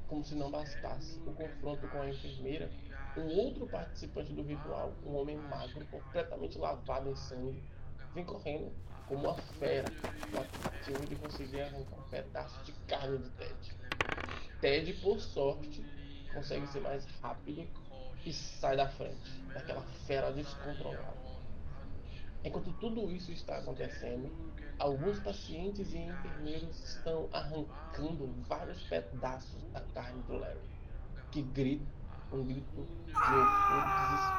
Como 0.07 0.25
se 0.25 0.35
não 0.35 0.50
bastasse 0.50 1.19
o 1.26 1.33
confronto 1.33 1.87
com 1.88 2.02
a 2.02 2.09
enfermeira, 2.09 2.71
um 3.16 3.26
outro 3.38 3.66
participante 3.66 4.33
do 4.33 4.43
ritual, 4.43 4.93
um 5.05 5.16
homem 5.16 5.37
magro, 5.37 5.85
completamente 5.87 6.59
lavado 6.59 7.11
em 7.11 7.16
sangue, 7.16 7.62
vem 8.14 8.25
correndo 8.25 8.71
como 9.09 9.25
uma 9.25 9.35
fera, 9.35 9.88
na 10.33 10.43
tentativa 10.43 11.07
de 11.07 11.16
conseguir 11.16 11.61
arrancar 11.61 11.99
um 11.99 12.11
pedaço 12.11 12.64
de 12.64 12.73
carne 12.87 13.19
de 13.19 13.31
Ted. 13.31 13.76
Ted, 14.61 14.93
por 14.95 15.21
sorte, 15.21 15.85
consegue 16.35 16.66
ser 16.66 16.81
mais 16.81 17.07
rápido 17.23 17.66
e 18.25 18.33
sai 18.33 18.76
da 18.76 18.88
frente 18.88 19.43
daquela 19.55 19.83
fera 20.07 20.33
descontrolada. 20.33 21.36
Enquanto 22.45 22.73
tudo 22.75 23.11
isso 23.11 23.33
está 23.33 23.59
acontecendo, 23.59 24.31
alguns 24.78 25.19
pacientes 25.21 25.93
e 25.93 25.99
enfermeiros 25.99 26.83
estão 26.85 27.28
arrancando 27.33 28.33
vários 28.49 28.83
pedaços 28.85 29.62
da 29.73 29.81
carne 29.95 30.23
do 30.23 30.38
Larry, 30.38 30.61
que 31.31 31.43
grita 31.43 31.85
um 32.33 32.45
grito 32.45 32.87
de 33.07 33.12
desespero. 33.12 34.37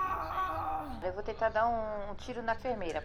Eu 1.03 1.13
vou 1.13 1.23
tentar 1.23 1.49
dar 1.49 1.67
um, 1.67 2.11
um 2.11 2.15
tiro 2.15 2.41
na 2.41 2.55
enfermeira. 2.55 3.03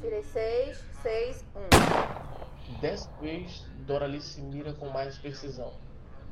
Tirei 0.00 0.22
seis, 0.22 0.84
seis, 1.02 1.44
um. 1.54 2.80
Dessa 2.80 3.10
vez, 3.20 3.66
Doralice 3.86 4.40
mira 4.40 4.72
com 4.72 4.88
mais 4.88 5.18
precisão 5.18 5.72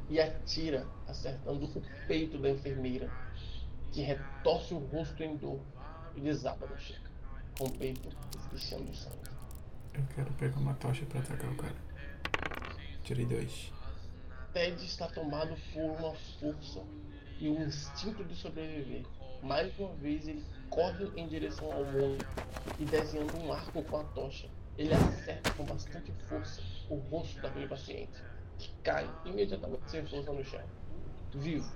e 0.09 0.21
atira, 0.21 0.87
acertando 1.07 1.65
o 1.65 1.83
peito 2.07 2.39
da 2.39 2.51
enfermeira, 2.51 3.11
que 3.91 4.03
retorce 4.03 4.75
o 4.75 4.79
rosto 4.79 5.23
em 5.23 5.37
dor 5.37 5.61
e 6.15 6.21
desaba 6.21 6.67
no 6.67 6.79
chão, 6.79 7.02
com 7.59 7.65
o 7.65 7.73
peito 7.73 8.09
esguichando 8.37 8.95
sangue. 8.95 9.31
Eu 9.95 10.05
quero 10.15 10.33
pegar 10.35 10.59
uma 10.59 10.75
tocha 10.75 11.05
pra 11.07 11.21
atacar 11.21 11.51
o 11.51 11.57
cara. 11.57 11.77
Tirei 13.05 13.27
dois. 13.27 13.73
Ted 14.53 14.85
está 14.85 15.07
tomado 15.09 15.57
por 15.73 15.83
uma 15.83 16.15
força 16.41 16.83
e 17.39 17.49
um 17.49 17.65
instinto 17.67 18.25
de 18.25 18.35
sobreviver. 18.35 19.05
Mais 19.43 19.77
uma 19.79 19.95
vez 19.95 20.29
ele 20.29 20.45
corre 20.71 21.11
em 21.17 21.27
direção 21.27 21.71
ao 21.73 21.83
homem 21.83 22.19
e 22.79 22.85
desenhando 22.85 23.37
um 23.39 23.53
arco 23.53 23.83
com 23.83 23.97
a 23.99 24.05
tocha, 24.05 24.49
ele 24.79 24.95
acerta 24.95 25.51
com 25.53 25.65
bastante 25.65 26.13
força 26.29 26.63
o 26.89 26.97
rosto 26.97 27.41
daquele 27.41 27.67
paciente, 27.67 28.23
que 28.59 28.71
cai 28.83 29.09
imediatamente 29.25 29.91
sem 29.91 30.07
força 30.07 30.33
no 30.33 30.45
chão, 30.45 30.65
vivo, 31.35 31.71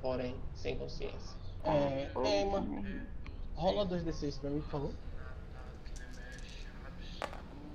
porém 0.00 0.36
sem 0.54 0.76
consciência. 0.76 1.36
É, 1.64 2.10
Emma, 2.42 2.64
rola 3.54 3.86
2d6 3.86 4.40
pra 4.40 4.50
mim, 4.50 4.60
por 4.60 4.70
favor. 4.70 4.94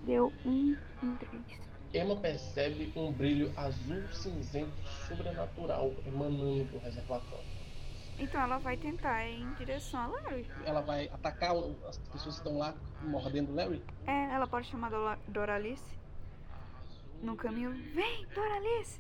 Deu 0.03 0.31
um, 0.45 0.75
um, 1.01 1.15
três. 1.15 1.41
Emma 1.93 2.15
percebe 2.15 2.91
um 2.95 3.11
brilho 3.11 3.51
azul 3.55 4.01
cinzento 4.11 4.71
sobrenatural 5.07 5.93
emanando 6.05 6.63
do 6.65 6.77
reservatório. 6.79 7.45
Então 8.19 8.41
ela 8.41 8.57
vai 8.57 8.77
tentar 8.77 9.25
ir 9.25 9.41
em 9.41 9.53
direção 9.53 9.99
a 10.01 10.07
Larry. 10.07 10.45
Ela 10.65 10.81
vai 10.81 11.07
atacar 11.13 11.55
as 11.87 11.97
pessoas 11.97 12.35
que 12.35 12.41
estão 12.47 12.57
lá 12.57 12.75
mordendo 13.01 13.53
Larry. 13.53 13.81
É, 14.05 14.33
ela 14.33 14.47
pode 14.47 14.67
chamar 14.67 14.89
Dora- 14.89 15.19
Doralice. 15.27 15.95
No 17.21 17.35
caminho, 17.35 17.71
vem, 17.93 18.25
Doralice! 18.33 18.99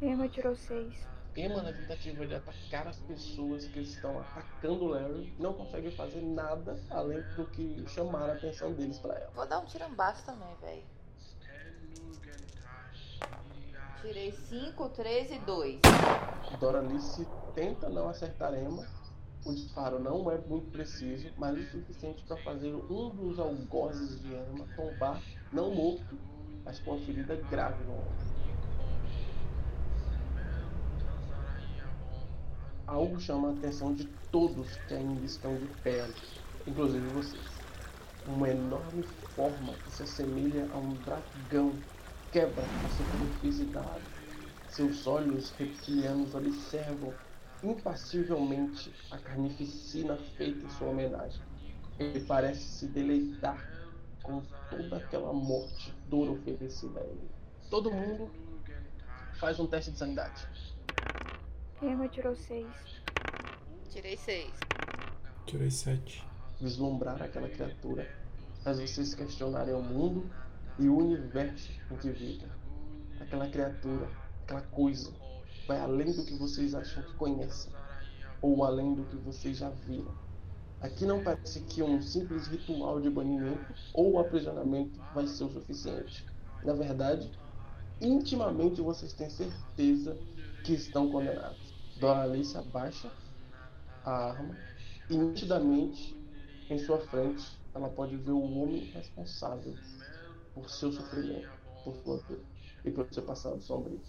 Emma 0.00 0.28
tirou 0.28 0.54
seis. 0.54 0.94
Emma, 1.36 1.62
na 1.62 1.70
tentativa 1.70 2.26
de 2.26 2.34
atacar 2.34 2.88
as 2.88 2.96
pessoas 3.00 3.66
que 3.66 3.80
estão 3.80 4.18
atacando 4.18 4.86
o 4.86 4.88
Larry, 4.88 5.34
não 5.38 5.52
consegue 5.52 5.90
fazer 5.90 6.22
nada 6.22 6.82
além 6.88 7.20
do 7.36 7.44
que 7.48 7.84
chamar 7.88 8.30
a 8.30 8.32
atenção 8.32 8.72
deles 8.72 8.98
para 8.98 9.16
ela. 9.16 9.30
Vou 9.34 9.46
dar 9.46 9.58
um 9.58 9.66
tirambaço 9.66 10.24
também, 10.24 10.56
velho. 10.62 10.82
Tirei 14.00 14.32
5, 14.32 14.88
13 14.88 15.34
e 15.34 15.38
2. 15.40 15.80
Doralice 16.58 17.28
tenta 17.54 17.90
não 17.90 18.08
acertar 18.08 18.54
Emma. 18.54 18.86
O 19.44 19.52
disparo 19.52 19.98
não 19.98 20.30
é 20.30 20.38
muito 20.38 20.70
preciso, 20.70 21.30
mas 21.36 21.58
o 21.58 21.70
suficiente 21.70 22.24
para 22.24 22.38
fazer 22.38 22.74
um 22.74 23.10
dos 23.10 23.38
algozes 23.38 24.22
de 24.22 24.32
Emma 24.32 24.66
tombar, 24.74 25.22
não 25.52 25.74
morto, 25.74 26.18
mas 26.64 26.80
com 26.80 26.92
uma 26.92 27.04
ferida 27.04 27.36
grave 27.36 27.84
no 27.84 27.92
ombro. 27.92 28.35
Algo 32.86 33.20
chama 33.20 33.48
a 33.48 33.52
atenção 33.52 33.92
de 33.92 34.04
todos 34.30 34.76
que 34.86 34.94
ainda 34.94 35.24
estão 35.26 35.56
de 35.56 35.66
pé, 35.82 36.06
inclusive 36.66 37.04
vocês. 37.08 37.60
Uma 38.24 38.48
enorme 38.48 39.02
forma 39.34 39.72
que 39.74 39.90
se 39.90 40.02
assemelha 40.04 40.68
a 40.72 40.78
um 40.78 40.94
dragão 41.02 41.72
quebra 42.30 42.62
a 42.84 42.88
superfície 42.88 43.64
da 43.66 43.80
água. 43.80 44.00
Seus 44.68 45.06
olhos 45.06 45.50
reptilianos 45.50 46.34
observam 46.34 47.12
impassivelmente 47.62 48.94
a 49.10 49.18
carnificina 49.18 50.16
feita 50.36 50.64
em 50.64 50.70
sua 50.70 50.88
homenagem. 50.88 51.42
Ele 51.98 52.20
parece 52.20 52.62
se 52.62 52.86
deleitar 52.86 53.66
com 54.22 54.42
toda 54.70 54.98
aquela 54.98 55.32
morte 55.32 55.92
dor 56.08 56.30
oferecida 56.30 57.00
a 57.00 57.04
ele. 57.04 57.30
Todo 57.68 57.90
mundo 57.90 58.30
faz 59.32 59.58
um 59.58 59.66
teste 59.66 59.90
de 59.90 59.98
sanidade. 59.98 60.46
Emma 61.82 62.08
tirou 62.08 62.34
seis. 62.34 62.66
Tirei 63.90 64.16
6. 64.16 64.50
Tirei 65.44 65.70
sete. 65.70 66.24
Vislumbrar 66.58 67.22
aquela 67.22 67.50
criatura 67.50 68.08
faz 68.64 68.80
vocês 68.80 69.14
questionarem 69.14 69.74
o 69.74 69.82
mundo 69.82 70.28
e 70.78 70.88
o 70.88 70.96
universo 70.96 71.70
em 71.90 71.96
que 71.96 72.10
vivem. 72.10 72.48
Aquela 73.20 73.46
criatura, 73.48 74.08
aquela 74.42 74.62
coisa, 74.62 75.12
vai 75.68 75.78
além 75.78 76.12
do 76.12 76.24
que 76.24 76.34
vocês 76.34 76.74
acham 76.74 77.02
que 77.02 77.14
conhecem, 77.14 77.70
ou 78.40 78.64
além 78.64 78.94
do 78.94 79.04
que 79.04 79.16
vocês 79.16 79.58
já 79.58 79.68
viram. 79.68 80.14
Aqui 80.80 81.04
não 81.04 81.22
parece 81.22 81.60
que 81.60 81.82
um 81.82 82.00
simples 82.00 82.46
ritual 82.48 83.00
de 83.02 83.10
banimento 83.10 83.74
ou 83.92 84.18
aprisionamento 84.18 84.98
vai 85.14 85.26
ser 85.26 85.44
o 85.44 85.50
suficiente. 85.50 86.24
Na 86.64 86.72
verdade, 86.72 87.30
intimamente 88.00 88.80
vocês 88.80 89.12
têm 89.12 89.28
certeza 89.28 90.18
que 90.64 90.72
estão 90.72 91.10
condenados. 91.12 91.65
Doralice 91.98 92.58
abaixa 92.58 93.10
a 94.04 94.30
arma 94.30 94.54
e 95.08 95.16
nitidamente 95.16 96.14
em 96.68 96.78
sua 96.78 96.98
frente 96.98 97.58
ela 97.74 97.88
pode 97.88 98.16
ver 98.16 98.32
o 98.32 98.42
homem 98.42 98.84
responsável 98.92 99.74
por 100.54 100.68
seu 100.68 100.92
sofrimento, 100.92 101.48
por 101.84 101.94
sua 101.96 102.18
dor 102.28 102.40
e 102.84 102.90
pelo 102.90 103.12
seu 103.12 103.22
passado 103.22 103.60
sombrio. 103.62 104.00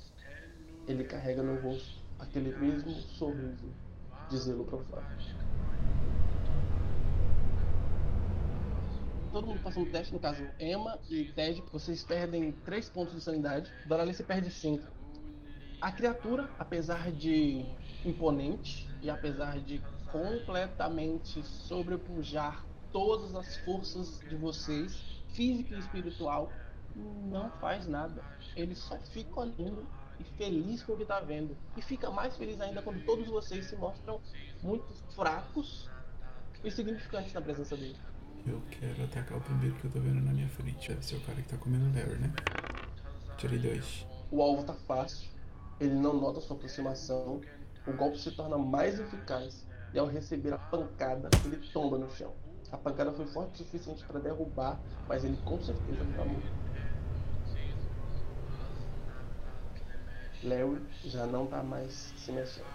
Ele 0.88 1.04
carrega 1.04 1.42
no 1.42 1.60
rosto 1.62 2.02
aquele 2.20 2.56
mesmo 2.58 2.92
sorriso 2.92 3.74
de 4.30 4.38
zelo 4.38 4.66
profano. 4.66 5.08
Todo 9.32 9.48
mundo 9.48 9.62
passa 9.62 9.80
um 9.80 9.86
teste, 9.86 10.14
no 10.14 10.20
caso 10.20 10.44
Emma 10.60 10.98
e 11.10 11.26
Ted, 11.26 11.64
vocês 11.72 12.04
perdem 12.04 12.52
3 12.52 12.90
pontos 12.90 13.14
de 13.14 13.22
sanidade, 13.22 13.72
Doralice 13.86 14.24
perde 14.24 14.50
5. 14.50 14.97
A 15.80 15.92
criatura, 15.92 16.50
apesar 16.58 17.12
de 17.12 17.64
imponente 18.04 18.90
e 19.02 19.12
apesar 19.12 19.60
de 19.60 19.80
completamente 20.12 21.44
sobrepujar 21.44 22.66
todas 22.92 23.36
as 23.36 23.58
forças 23.58 24.20
de 24.28 24.36
vocês, 24.36 24.96
física 25.34 25.76
e 25.76 25.80
espiritual, 25.80 26.52
não 26.96 27.52
faz 27.60 27.86
nada. 27.86 28.24
Ele 28.56 28.74
só 28.74 28.98
fica 28.98 29.40
olhando 29.40 29.86
e 30.20 30.24
feliz 30.24 30.82
com 30.82 30.94
o 30.94 30.98
que 30.98 31.04
está 31.04 31.20
vendo. 31.20 31.56
E 31.76 31.82
fica 31.84 32.10
mais 32.10 32.36
feliz 32.36 32.60
ainda 32.60 32.82
quando 32.82 33.06
todos 33.06 33.28
vocês 33.28 33.68
se 33.68 33.76
mostram 33.76 34.20
muito 34.64 34.92
fracos 35.14 35.88
e 36.64 36.72
significantes 36.72 37.34
na 37.34 37.42
presença 37.42 37.78
dele. 37.78 37.98
Eu 38.48 38.62
quero 38.72 39.04
atacar 39.04 39.38
o 39.38 39.42
primeiro 39.42 39.76
que 39.76 39.86
eu 39.86 39.92
tô 39.92 40.00
vendo 40.00 40.22
na 40.22 40.32
minha 40.32 40.50
frente. 40.50 40.90
Deve 40.90 41.06
ser 41.06 41.18
o 41.18 41.22
cara 41.22 41.40
que 41.40 41.50
tá 41.50 41.58
comendo 41.58 41.86
Larry, 41.94 42.18
né? 42.20 42.34
Tirei 43.38 43.60
dois. 43.60 44.08
O 44.32 44.42
alvo 44.42 44.64
tá 44.64 44.74
fácil, 44.74 45.30
ele 45.80 45.94
não 45.94 46.14
nota 46.14 46.42
sua 46.42 46.56
aproximação, 46.56 47.42
o 47.86 47.94
golpe 47.94 48.20
se 48.20 48.32
torna 48.32 48.58
mais 48.58 49.00
eficaz 49.00 49.66
e 49.94 50.00
ao 50.00 50.08
receber 50.08 50.54
a 50.54 50.58
pancada, 50.58 51.30
ele 51.46 51.58
tomba 51.72 51.98
no 51.98 52.10
chão. 52.12 52.34
A 52.72 52.78
pancada 52.78 53.14
foi 53.14 53.26
forte 53.28 53.62
o 53.62 53.66
suficiente 53.66 54.04
para 54.06 54.20
derrubar, 54.20 54.80
mas 55.08 55.24
ele 55.24 55.38
com 55.46 55.62
certeza 55.62 56.04
está 56.04 56.26
morto. 56.26 56.68
Larry 60.44 60.86
já 61.06 61.26
não 61.26 61.46
está 61.46 61.64
mais 61.64 62.14
se 62.18 62.32
mexendo. 62.32 62.68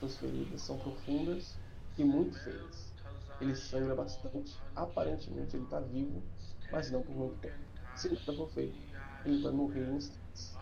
Suas 0.00 0.16
feridas 0.18 0.60
são 0.60 0.78
profundas 0.78 1.56
e 1.96 2.04
muito 2.04 2.38
feias. 2.40 2.92
Ele 3.40 3.54
sangra 3.54 3.94
bastante. 3.94 4.56
Aparentemente 4.74 5.56
ele 5.56 5.64
está 5.64 5.80
vivo, 5.80 6.22
mas 6.70 6.90
não 6.90 7.02
por 7.02 7.14
muito 7.14 7.36
tempo. 7.40 7.58
Se 7.94 8.08
nada 8.08 8.32
for 8.34 8.50
feito, 8.50 8.76
ele 9.24 9.42
vai 9.42 9.52
morrer 9.52 9.88
em 9.88 9.96
instantes. 9.96 10.56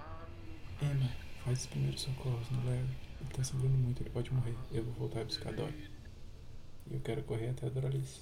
Emma, 0.81 1.24
Faz 1.45 1.61
os 1.61 1.67
primeiros 1.67 2.01
socorros 2.01 2.51
no 2.51 2.65
Larry. 2.65 2.89
Ele 3.21 3.31
tá 3.35 3.45
sangrando 3.45 3.77
muito, 3.77 4.03
ele 4.03 4.09
pode 4.09 4.33
morrer. 4.33 4.57
Eu 4.73 4.83
vou 4.83 4.95
voltar 4.95 5.21
a 5.21 5.25
buscar 5.25 5.51
a 5.51 5.53
Dory. 5.53 5.91
E 6.91 6.95
eu 6.95 7.01
quero 7.01 7.23
correr 7.25 7.51
até 7.51 7.67
a 7.67 7.71
Doralice. 7.71 8.21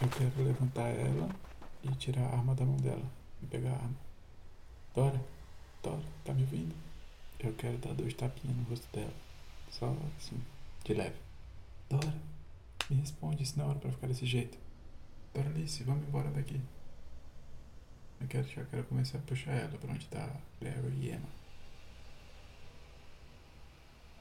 Eu 0.00 0.08
quero 0.08 0.44
levantar 0.44 0.88
ela 0.88 1.28
e 1.82 1.88
tirar 1.96 2.22
a 2.22 2.36
arma 2.36 2.54
da 2.54 2.64
mão 2.64 2.76
dela. 2.76 3.10
E 3.42 3.46
pegar 3.46 3.70
a 3.70 3.74
arma. 3.74 3.96
Dora, 4.94 5.20
Dora, 5.82 6.02
tá 6.24 6.32
me 6.32 6.42
ouvindo? 6.42 6.74
Eu 7.40 7.52
quero 7.54 7.76
dar 7.78 7.92
dois 7.94 8.14
tapinhas 8.14 8.56
no 8.56 8.62
rosto 8.64 8.86
dela. 8.92 9.12
Só 9.68 9.96
assim, 10.16 10.40
de 10.84 10.94
leve. 10.94 11.16
Dora, 11.90 12.14
me 12.88 12.96
responde, 12.98 13.42
isso 13.42 13.58
não 13.58 13.64
é 13.64 13.68
hora 13.70 13.78
pra 13.80 13.90
ficar 13.90 14.06
desse 14.06 14.26
jeito. 14.26 14.56
Doralice, 15.34 15.82
vamos 15.82 16.06
embora 16.06 16.30
daqui. 16.30 16.60
Eu 18.22 18.28
quero, 18.28 18.46
já 18.46 18.64
quero 18.66 18.84
começar 18.84 19.18
a 19.18 19.20
puxar 19.22 19.50
ela 19.50 19.76
pra 19.76 19.90
onde 19.90 20.06
tá 20.06 20.28
Larry 20.60 20.94
e 21.00 21.10
Emma. 21.10 21.28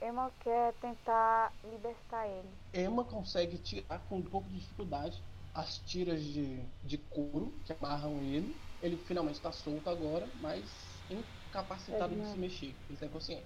Emma 0.02 0.32
quer 0.40 0.74
tentar 0.82 1.54
libertar 1.64 2.28
ele. 2.28 2.50
Emma 2.74 3.04
consegue 3.04 3.60
tirar 3.60 4.00
com 4.10 4.18
um 4.18 4.22
pouco 4.24 4.50
de 4.50 4.60
dificuldade 4.60 5.22
as 5.54 5.78
tiras 5.86 6.24
de, 6.24 6.60
de 6.84 6.98
couro 6.98 7.54
que 7.64 7.74
amarram 7.74 8.18
ele. 8.22 8.56
Ele 8.82 8.98
finalmente 8.98 9.36
está 9.36 9.52
solto 9.52 9.88
agora, 9.88 10.28
mas 10.42 10.66
incapacitado 11.08 12.16
de 12.16 12.32
se 12.32 12.38
mexer. 12.40 12.66
Ele 12.66 12.94
está 12.94 13.06
inconsciente. 13.06 13.46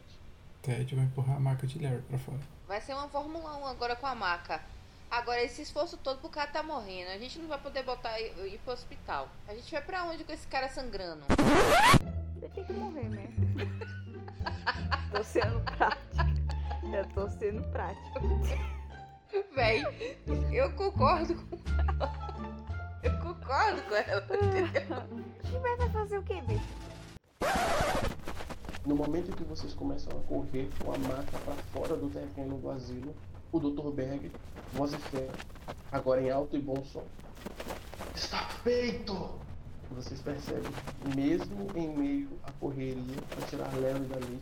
Ted 0.61 0.95
vai 0.95 1.03
empurrar 1.03 1.35
a 1.35 1.39
maca 1.39 1.67
de 1.67 1.79
Larry 1.79 2.01
pra 2.03 2.17
fora. 2.17 2.39
Vai 2.65 2.79
ser 2.79 2.93
uma 2.93 3.09
Fórmula 3.09 3.57
1 3.57 3.65
agora 3.65 3.95
com 3.97 4.07
a 4.07 4.15
maca. 4.15 4.63
Agora, 5.15 5.41
esse 5.41 5.61
esforço 5.61 5.95
todo 5.95 6.19
pro 6.19 6.27
cara 6.27 6.51
tá 6.51 6.61
morrendo. 6.61 7.09
A 7.09 7.17
gente 7.17 7.39
não 7.39 7.47
vai 7.47 7.57
poder 7.57 7.83
botar 7.83 8.19
e 8.19 8.53
ir 8.53 8.59
pro 8.65 8.73
hospital. 8.73 9.29
A 9.47 9.55
gente 9.55 9.71
vai 9.71 9.81
pra 9.81 10.03
onde 10.03 10.25
com 10.25 10.33
esse 10.33 10.45
cara 10.45 10.67
sangrando? 10.67 11.23
Você 12.33 12.49
tem 12.49 12.65
que 12.65 12.73
morrer 12.73 13.07
mesmo. 13.07 13.33
tô 15.15 15.23
sendo 15.23 15.61
prática. 15.61 16.25
Eu 16.93 17.07
tô 17.13 17.29
sendo 17.29 17.63
prática. 17.71 18.19
Véi, 19.55 19.85
eu 20.51 20.73
concordo 20.73 21.33
com 21.33 21.57
ela. 21.79 22.35
Eu 23.01 23.17
concordo 23.19 23.81
com 23.83 23.95
ela, 23.95 24.25
entendeu? 24.25 24.67
Tiver 25.45 25.77
vai 25.77 25.89
fazer 25.91 26.17
o 26.17 26.23
que, 26.23 26.41
bicho? 26.41 26.65
No 28.85 28.97
momento 28.97 29.31
em 29.31 29.33
que 29.33 29.45
vocês 29.45 29.73
começam 29.73 30.11
a 30.11 30.21
correr 30.23 30.69
com 30.83 30.93
a 30.93 30.97
maca 30.97 31.39
para 31.45 31.55
fora 31.71 31.95
do 31.95 32.09
terreno 32.09 32.57
do 32.57 32.69
asilo, 32.69 33.15
o 33.55 33.59
Dr. 33.59 33.89
Berg 33.91 34.31
vocifera, 34.73 35.31
agora 35.91 36.21
em 36.21 36.29
alto 36.29 36.57
e 36.57 36.61
bom 36.61 36.83
som. 36.83 37.03
Está 38.13 38.47
feito! 38.63 39.35
Vocês 39.91 40.21
percebem, 40.21 40.71
mesmo 41.15 41.67
em 41.75 41.95
meio 41.95 42.29
à 42.43 42.51
correria 42.53 43.21
para 43.29 43.47
tirar 43.47 43.73
Larry 43.75 44.05
dali, 44.05 44.41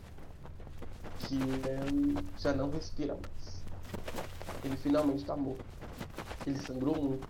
que 1.19 1.37
Larry 1.37 2.27
já 2.39 2.53
não 2.53 2.71
respira 2.71 3.13
mais. 3.13 3.63
Ele 4.63 4.77
finalmente 4.77 5.19
está 5.19 5.35
morto. 5.35 5.63
Ele 6.47 6.57
sangrou 6.59 6.99
muito. 6.99 7.27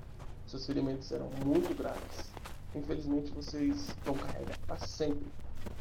Seus 0.48 0.66
ferimentos 0.66 1.12
eram 1.12 1.30
muito 1.44 1.76
graves. 1.76 2.32
Infelizmente 2.76 3.32
vocês 3.32 3.90
vão 4.06 4.16
carregar 4.16 4.58
para 4.66 4.78
sempre 4.78 5.26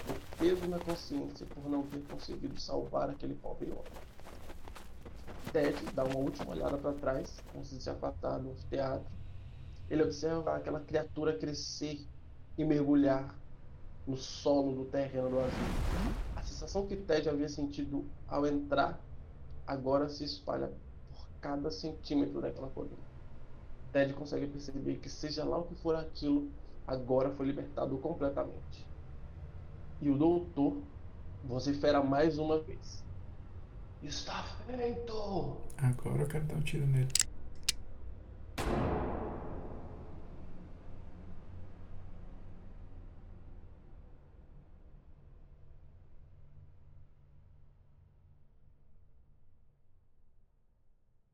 o 0.09 0.37
peso 0.39 0.67
na 0.67 0.79
consciência 0.79 1.47
por 1.47 1.69
não 1.71 1.83
ter 1.85 2.03
conseguido 2.11 2.59
salvar 2.61 3.11
aquele 3.11 3.35
pobre 3.35 3.71
homem. 3.71 4.12
Ted 5.53 5.77
dá 5.95 6.05
uma 6.05 6.19
última 6.19 6.53
olhada 6.53 6.79
para 6.79 6.93
trás, 6.95 7.39
como 7.53 7.65
se 7.65 7.81
se 7.81 7.91
afastar 7.91 8.39
do 8.39 8.55
teatro. 8.71 9.07
Ele 9.91 10.03
observa 10.03 10.57
aquela 10.57 10.81
criatura 10.81 11.37
crescer 11.37 12.07
e 12.57 12.65
mergulhar 12.65 13.35
no 14.07 14.17
solo 14.17 14.75
do 14.75 14.85
terreno 14.87 15.29
do 15.29 15.39
asilo. 15.41 16.15
A 16.35 16.43
sensação 16.43 16.87
que 16.87 16.97
Ted 16.97 17.29
havia 17.29 17.49
sentido 17.49 18.05
ao 18.27 18.47
entrar 18.47 18.99
agora 19.67 20.09
se 20.09 20.25
espalha 20.25 20.73
por 21.11 21.29
cada 21.41 21.71
centímetro 21.71 22.41
daquela 22.41 22.69
colina. 22.69 22.97
Ted 23.93 24.15
consegue 24.15 24.47
perceber 24.47 24.97
que, 24.97 25.09
seja 25.11 25.45
lá 25.45 25.59
o 25.59 25.65
que 25.65 25.75
for 25.75 25.95
aquilo, 25.95 26.51
agora 26.87 27.31
foi 27.31 27.47
libertado 27.47 27.97
completamente. 27.99 28.87
E 30.01 30.09
o 30.09 30.17
doutor 30.17 30.79
vocifera 31.45 32.03
mais 32.03 32.39
uma 32.39 32.59
vez. 32.59 33.05
Está 34.03 34.43
feito! 34.67 35.57
Agora 35.79 36.23
eu 36.23 36.27
quero 36.27 36.45
dar 36.45 36.57
um 36.57 36.61
tiro 36.61 36.87
nele. 36.87 37.09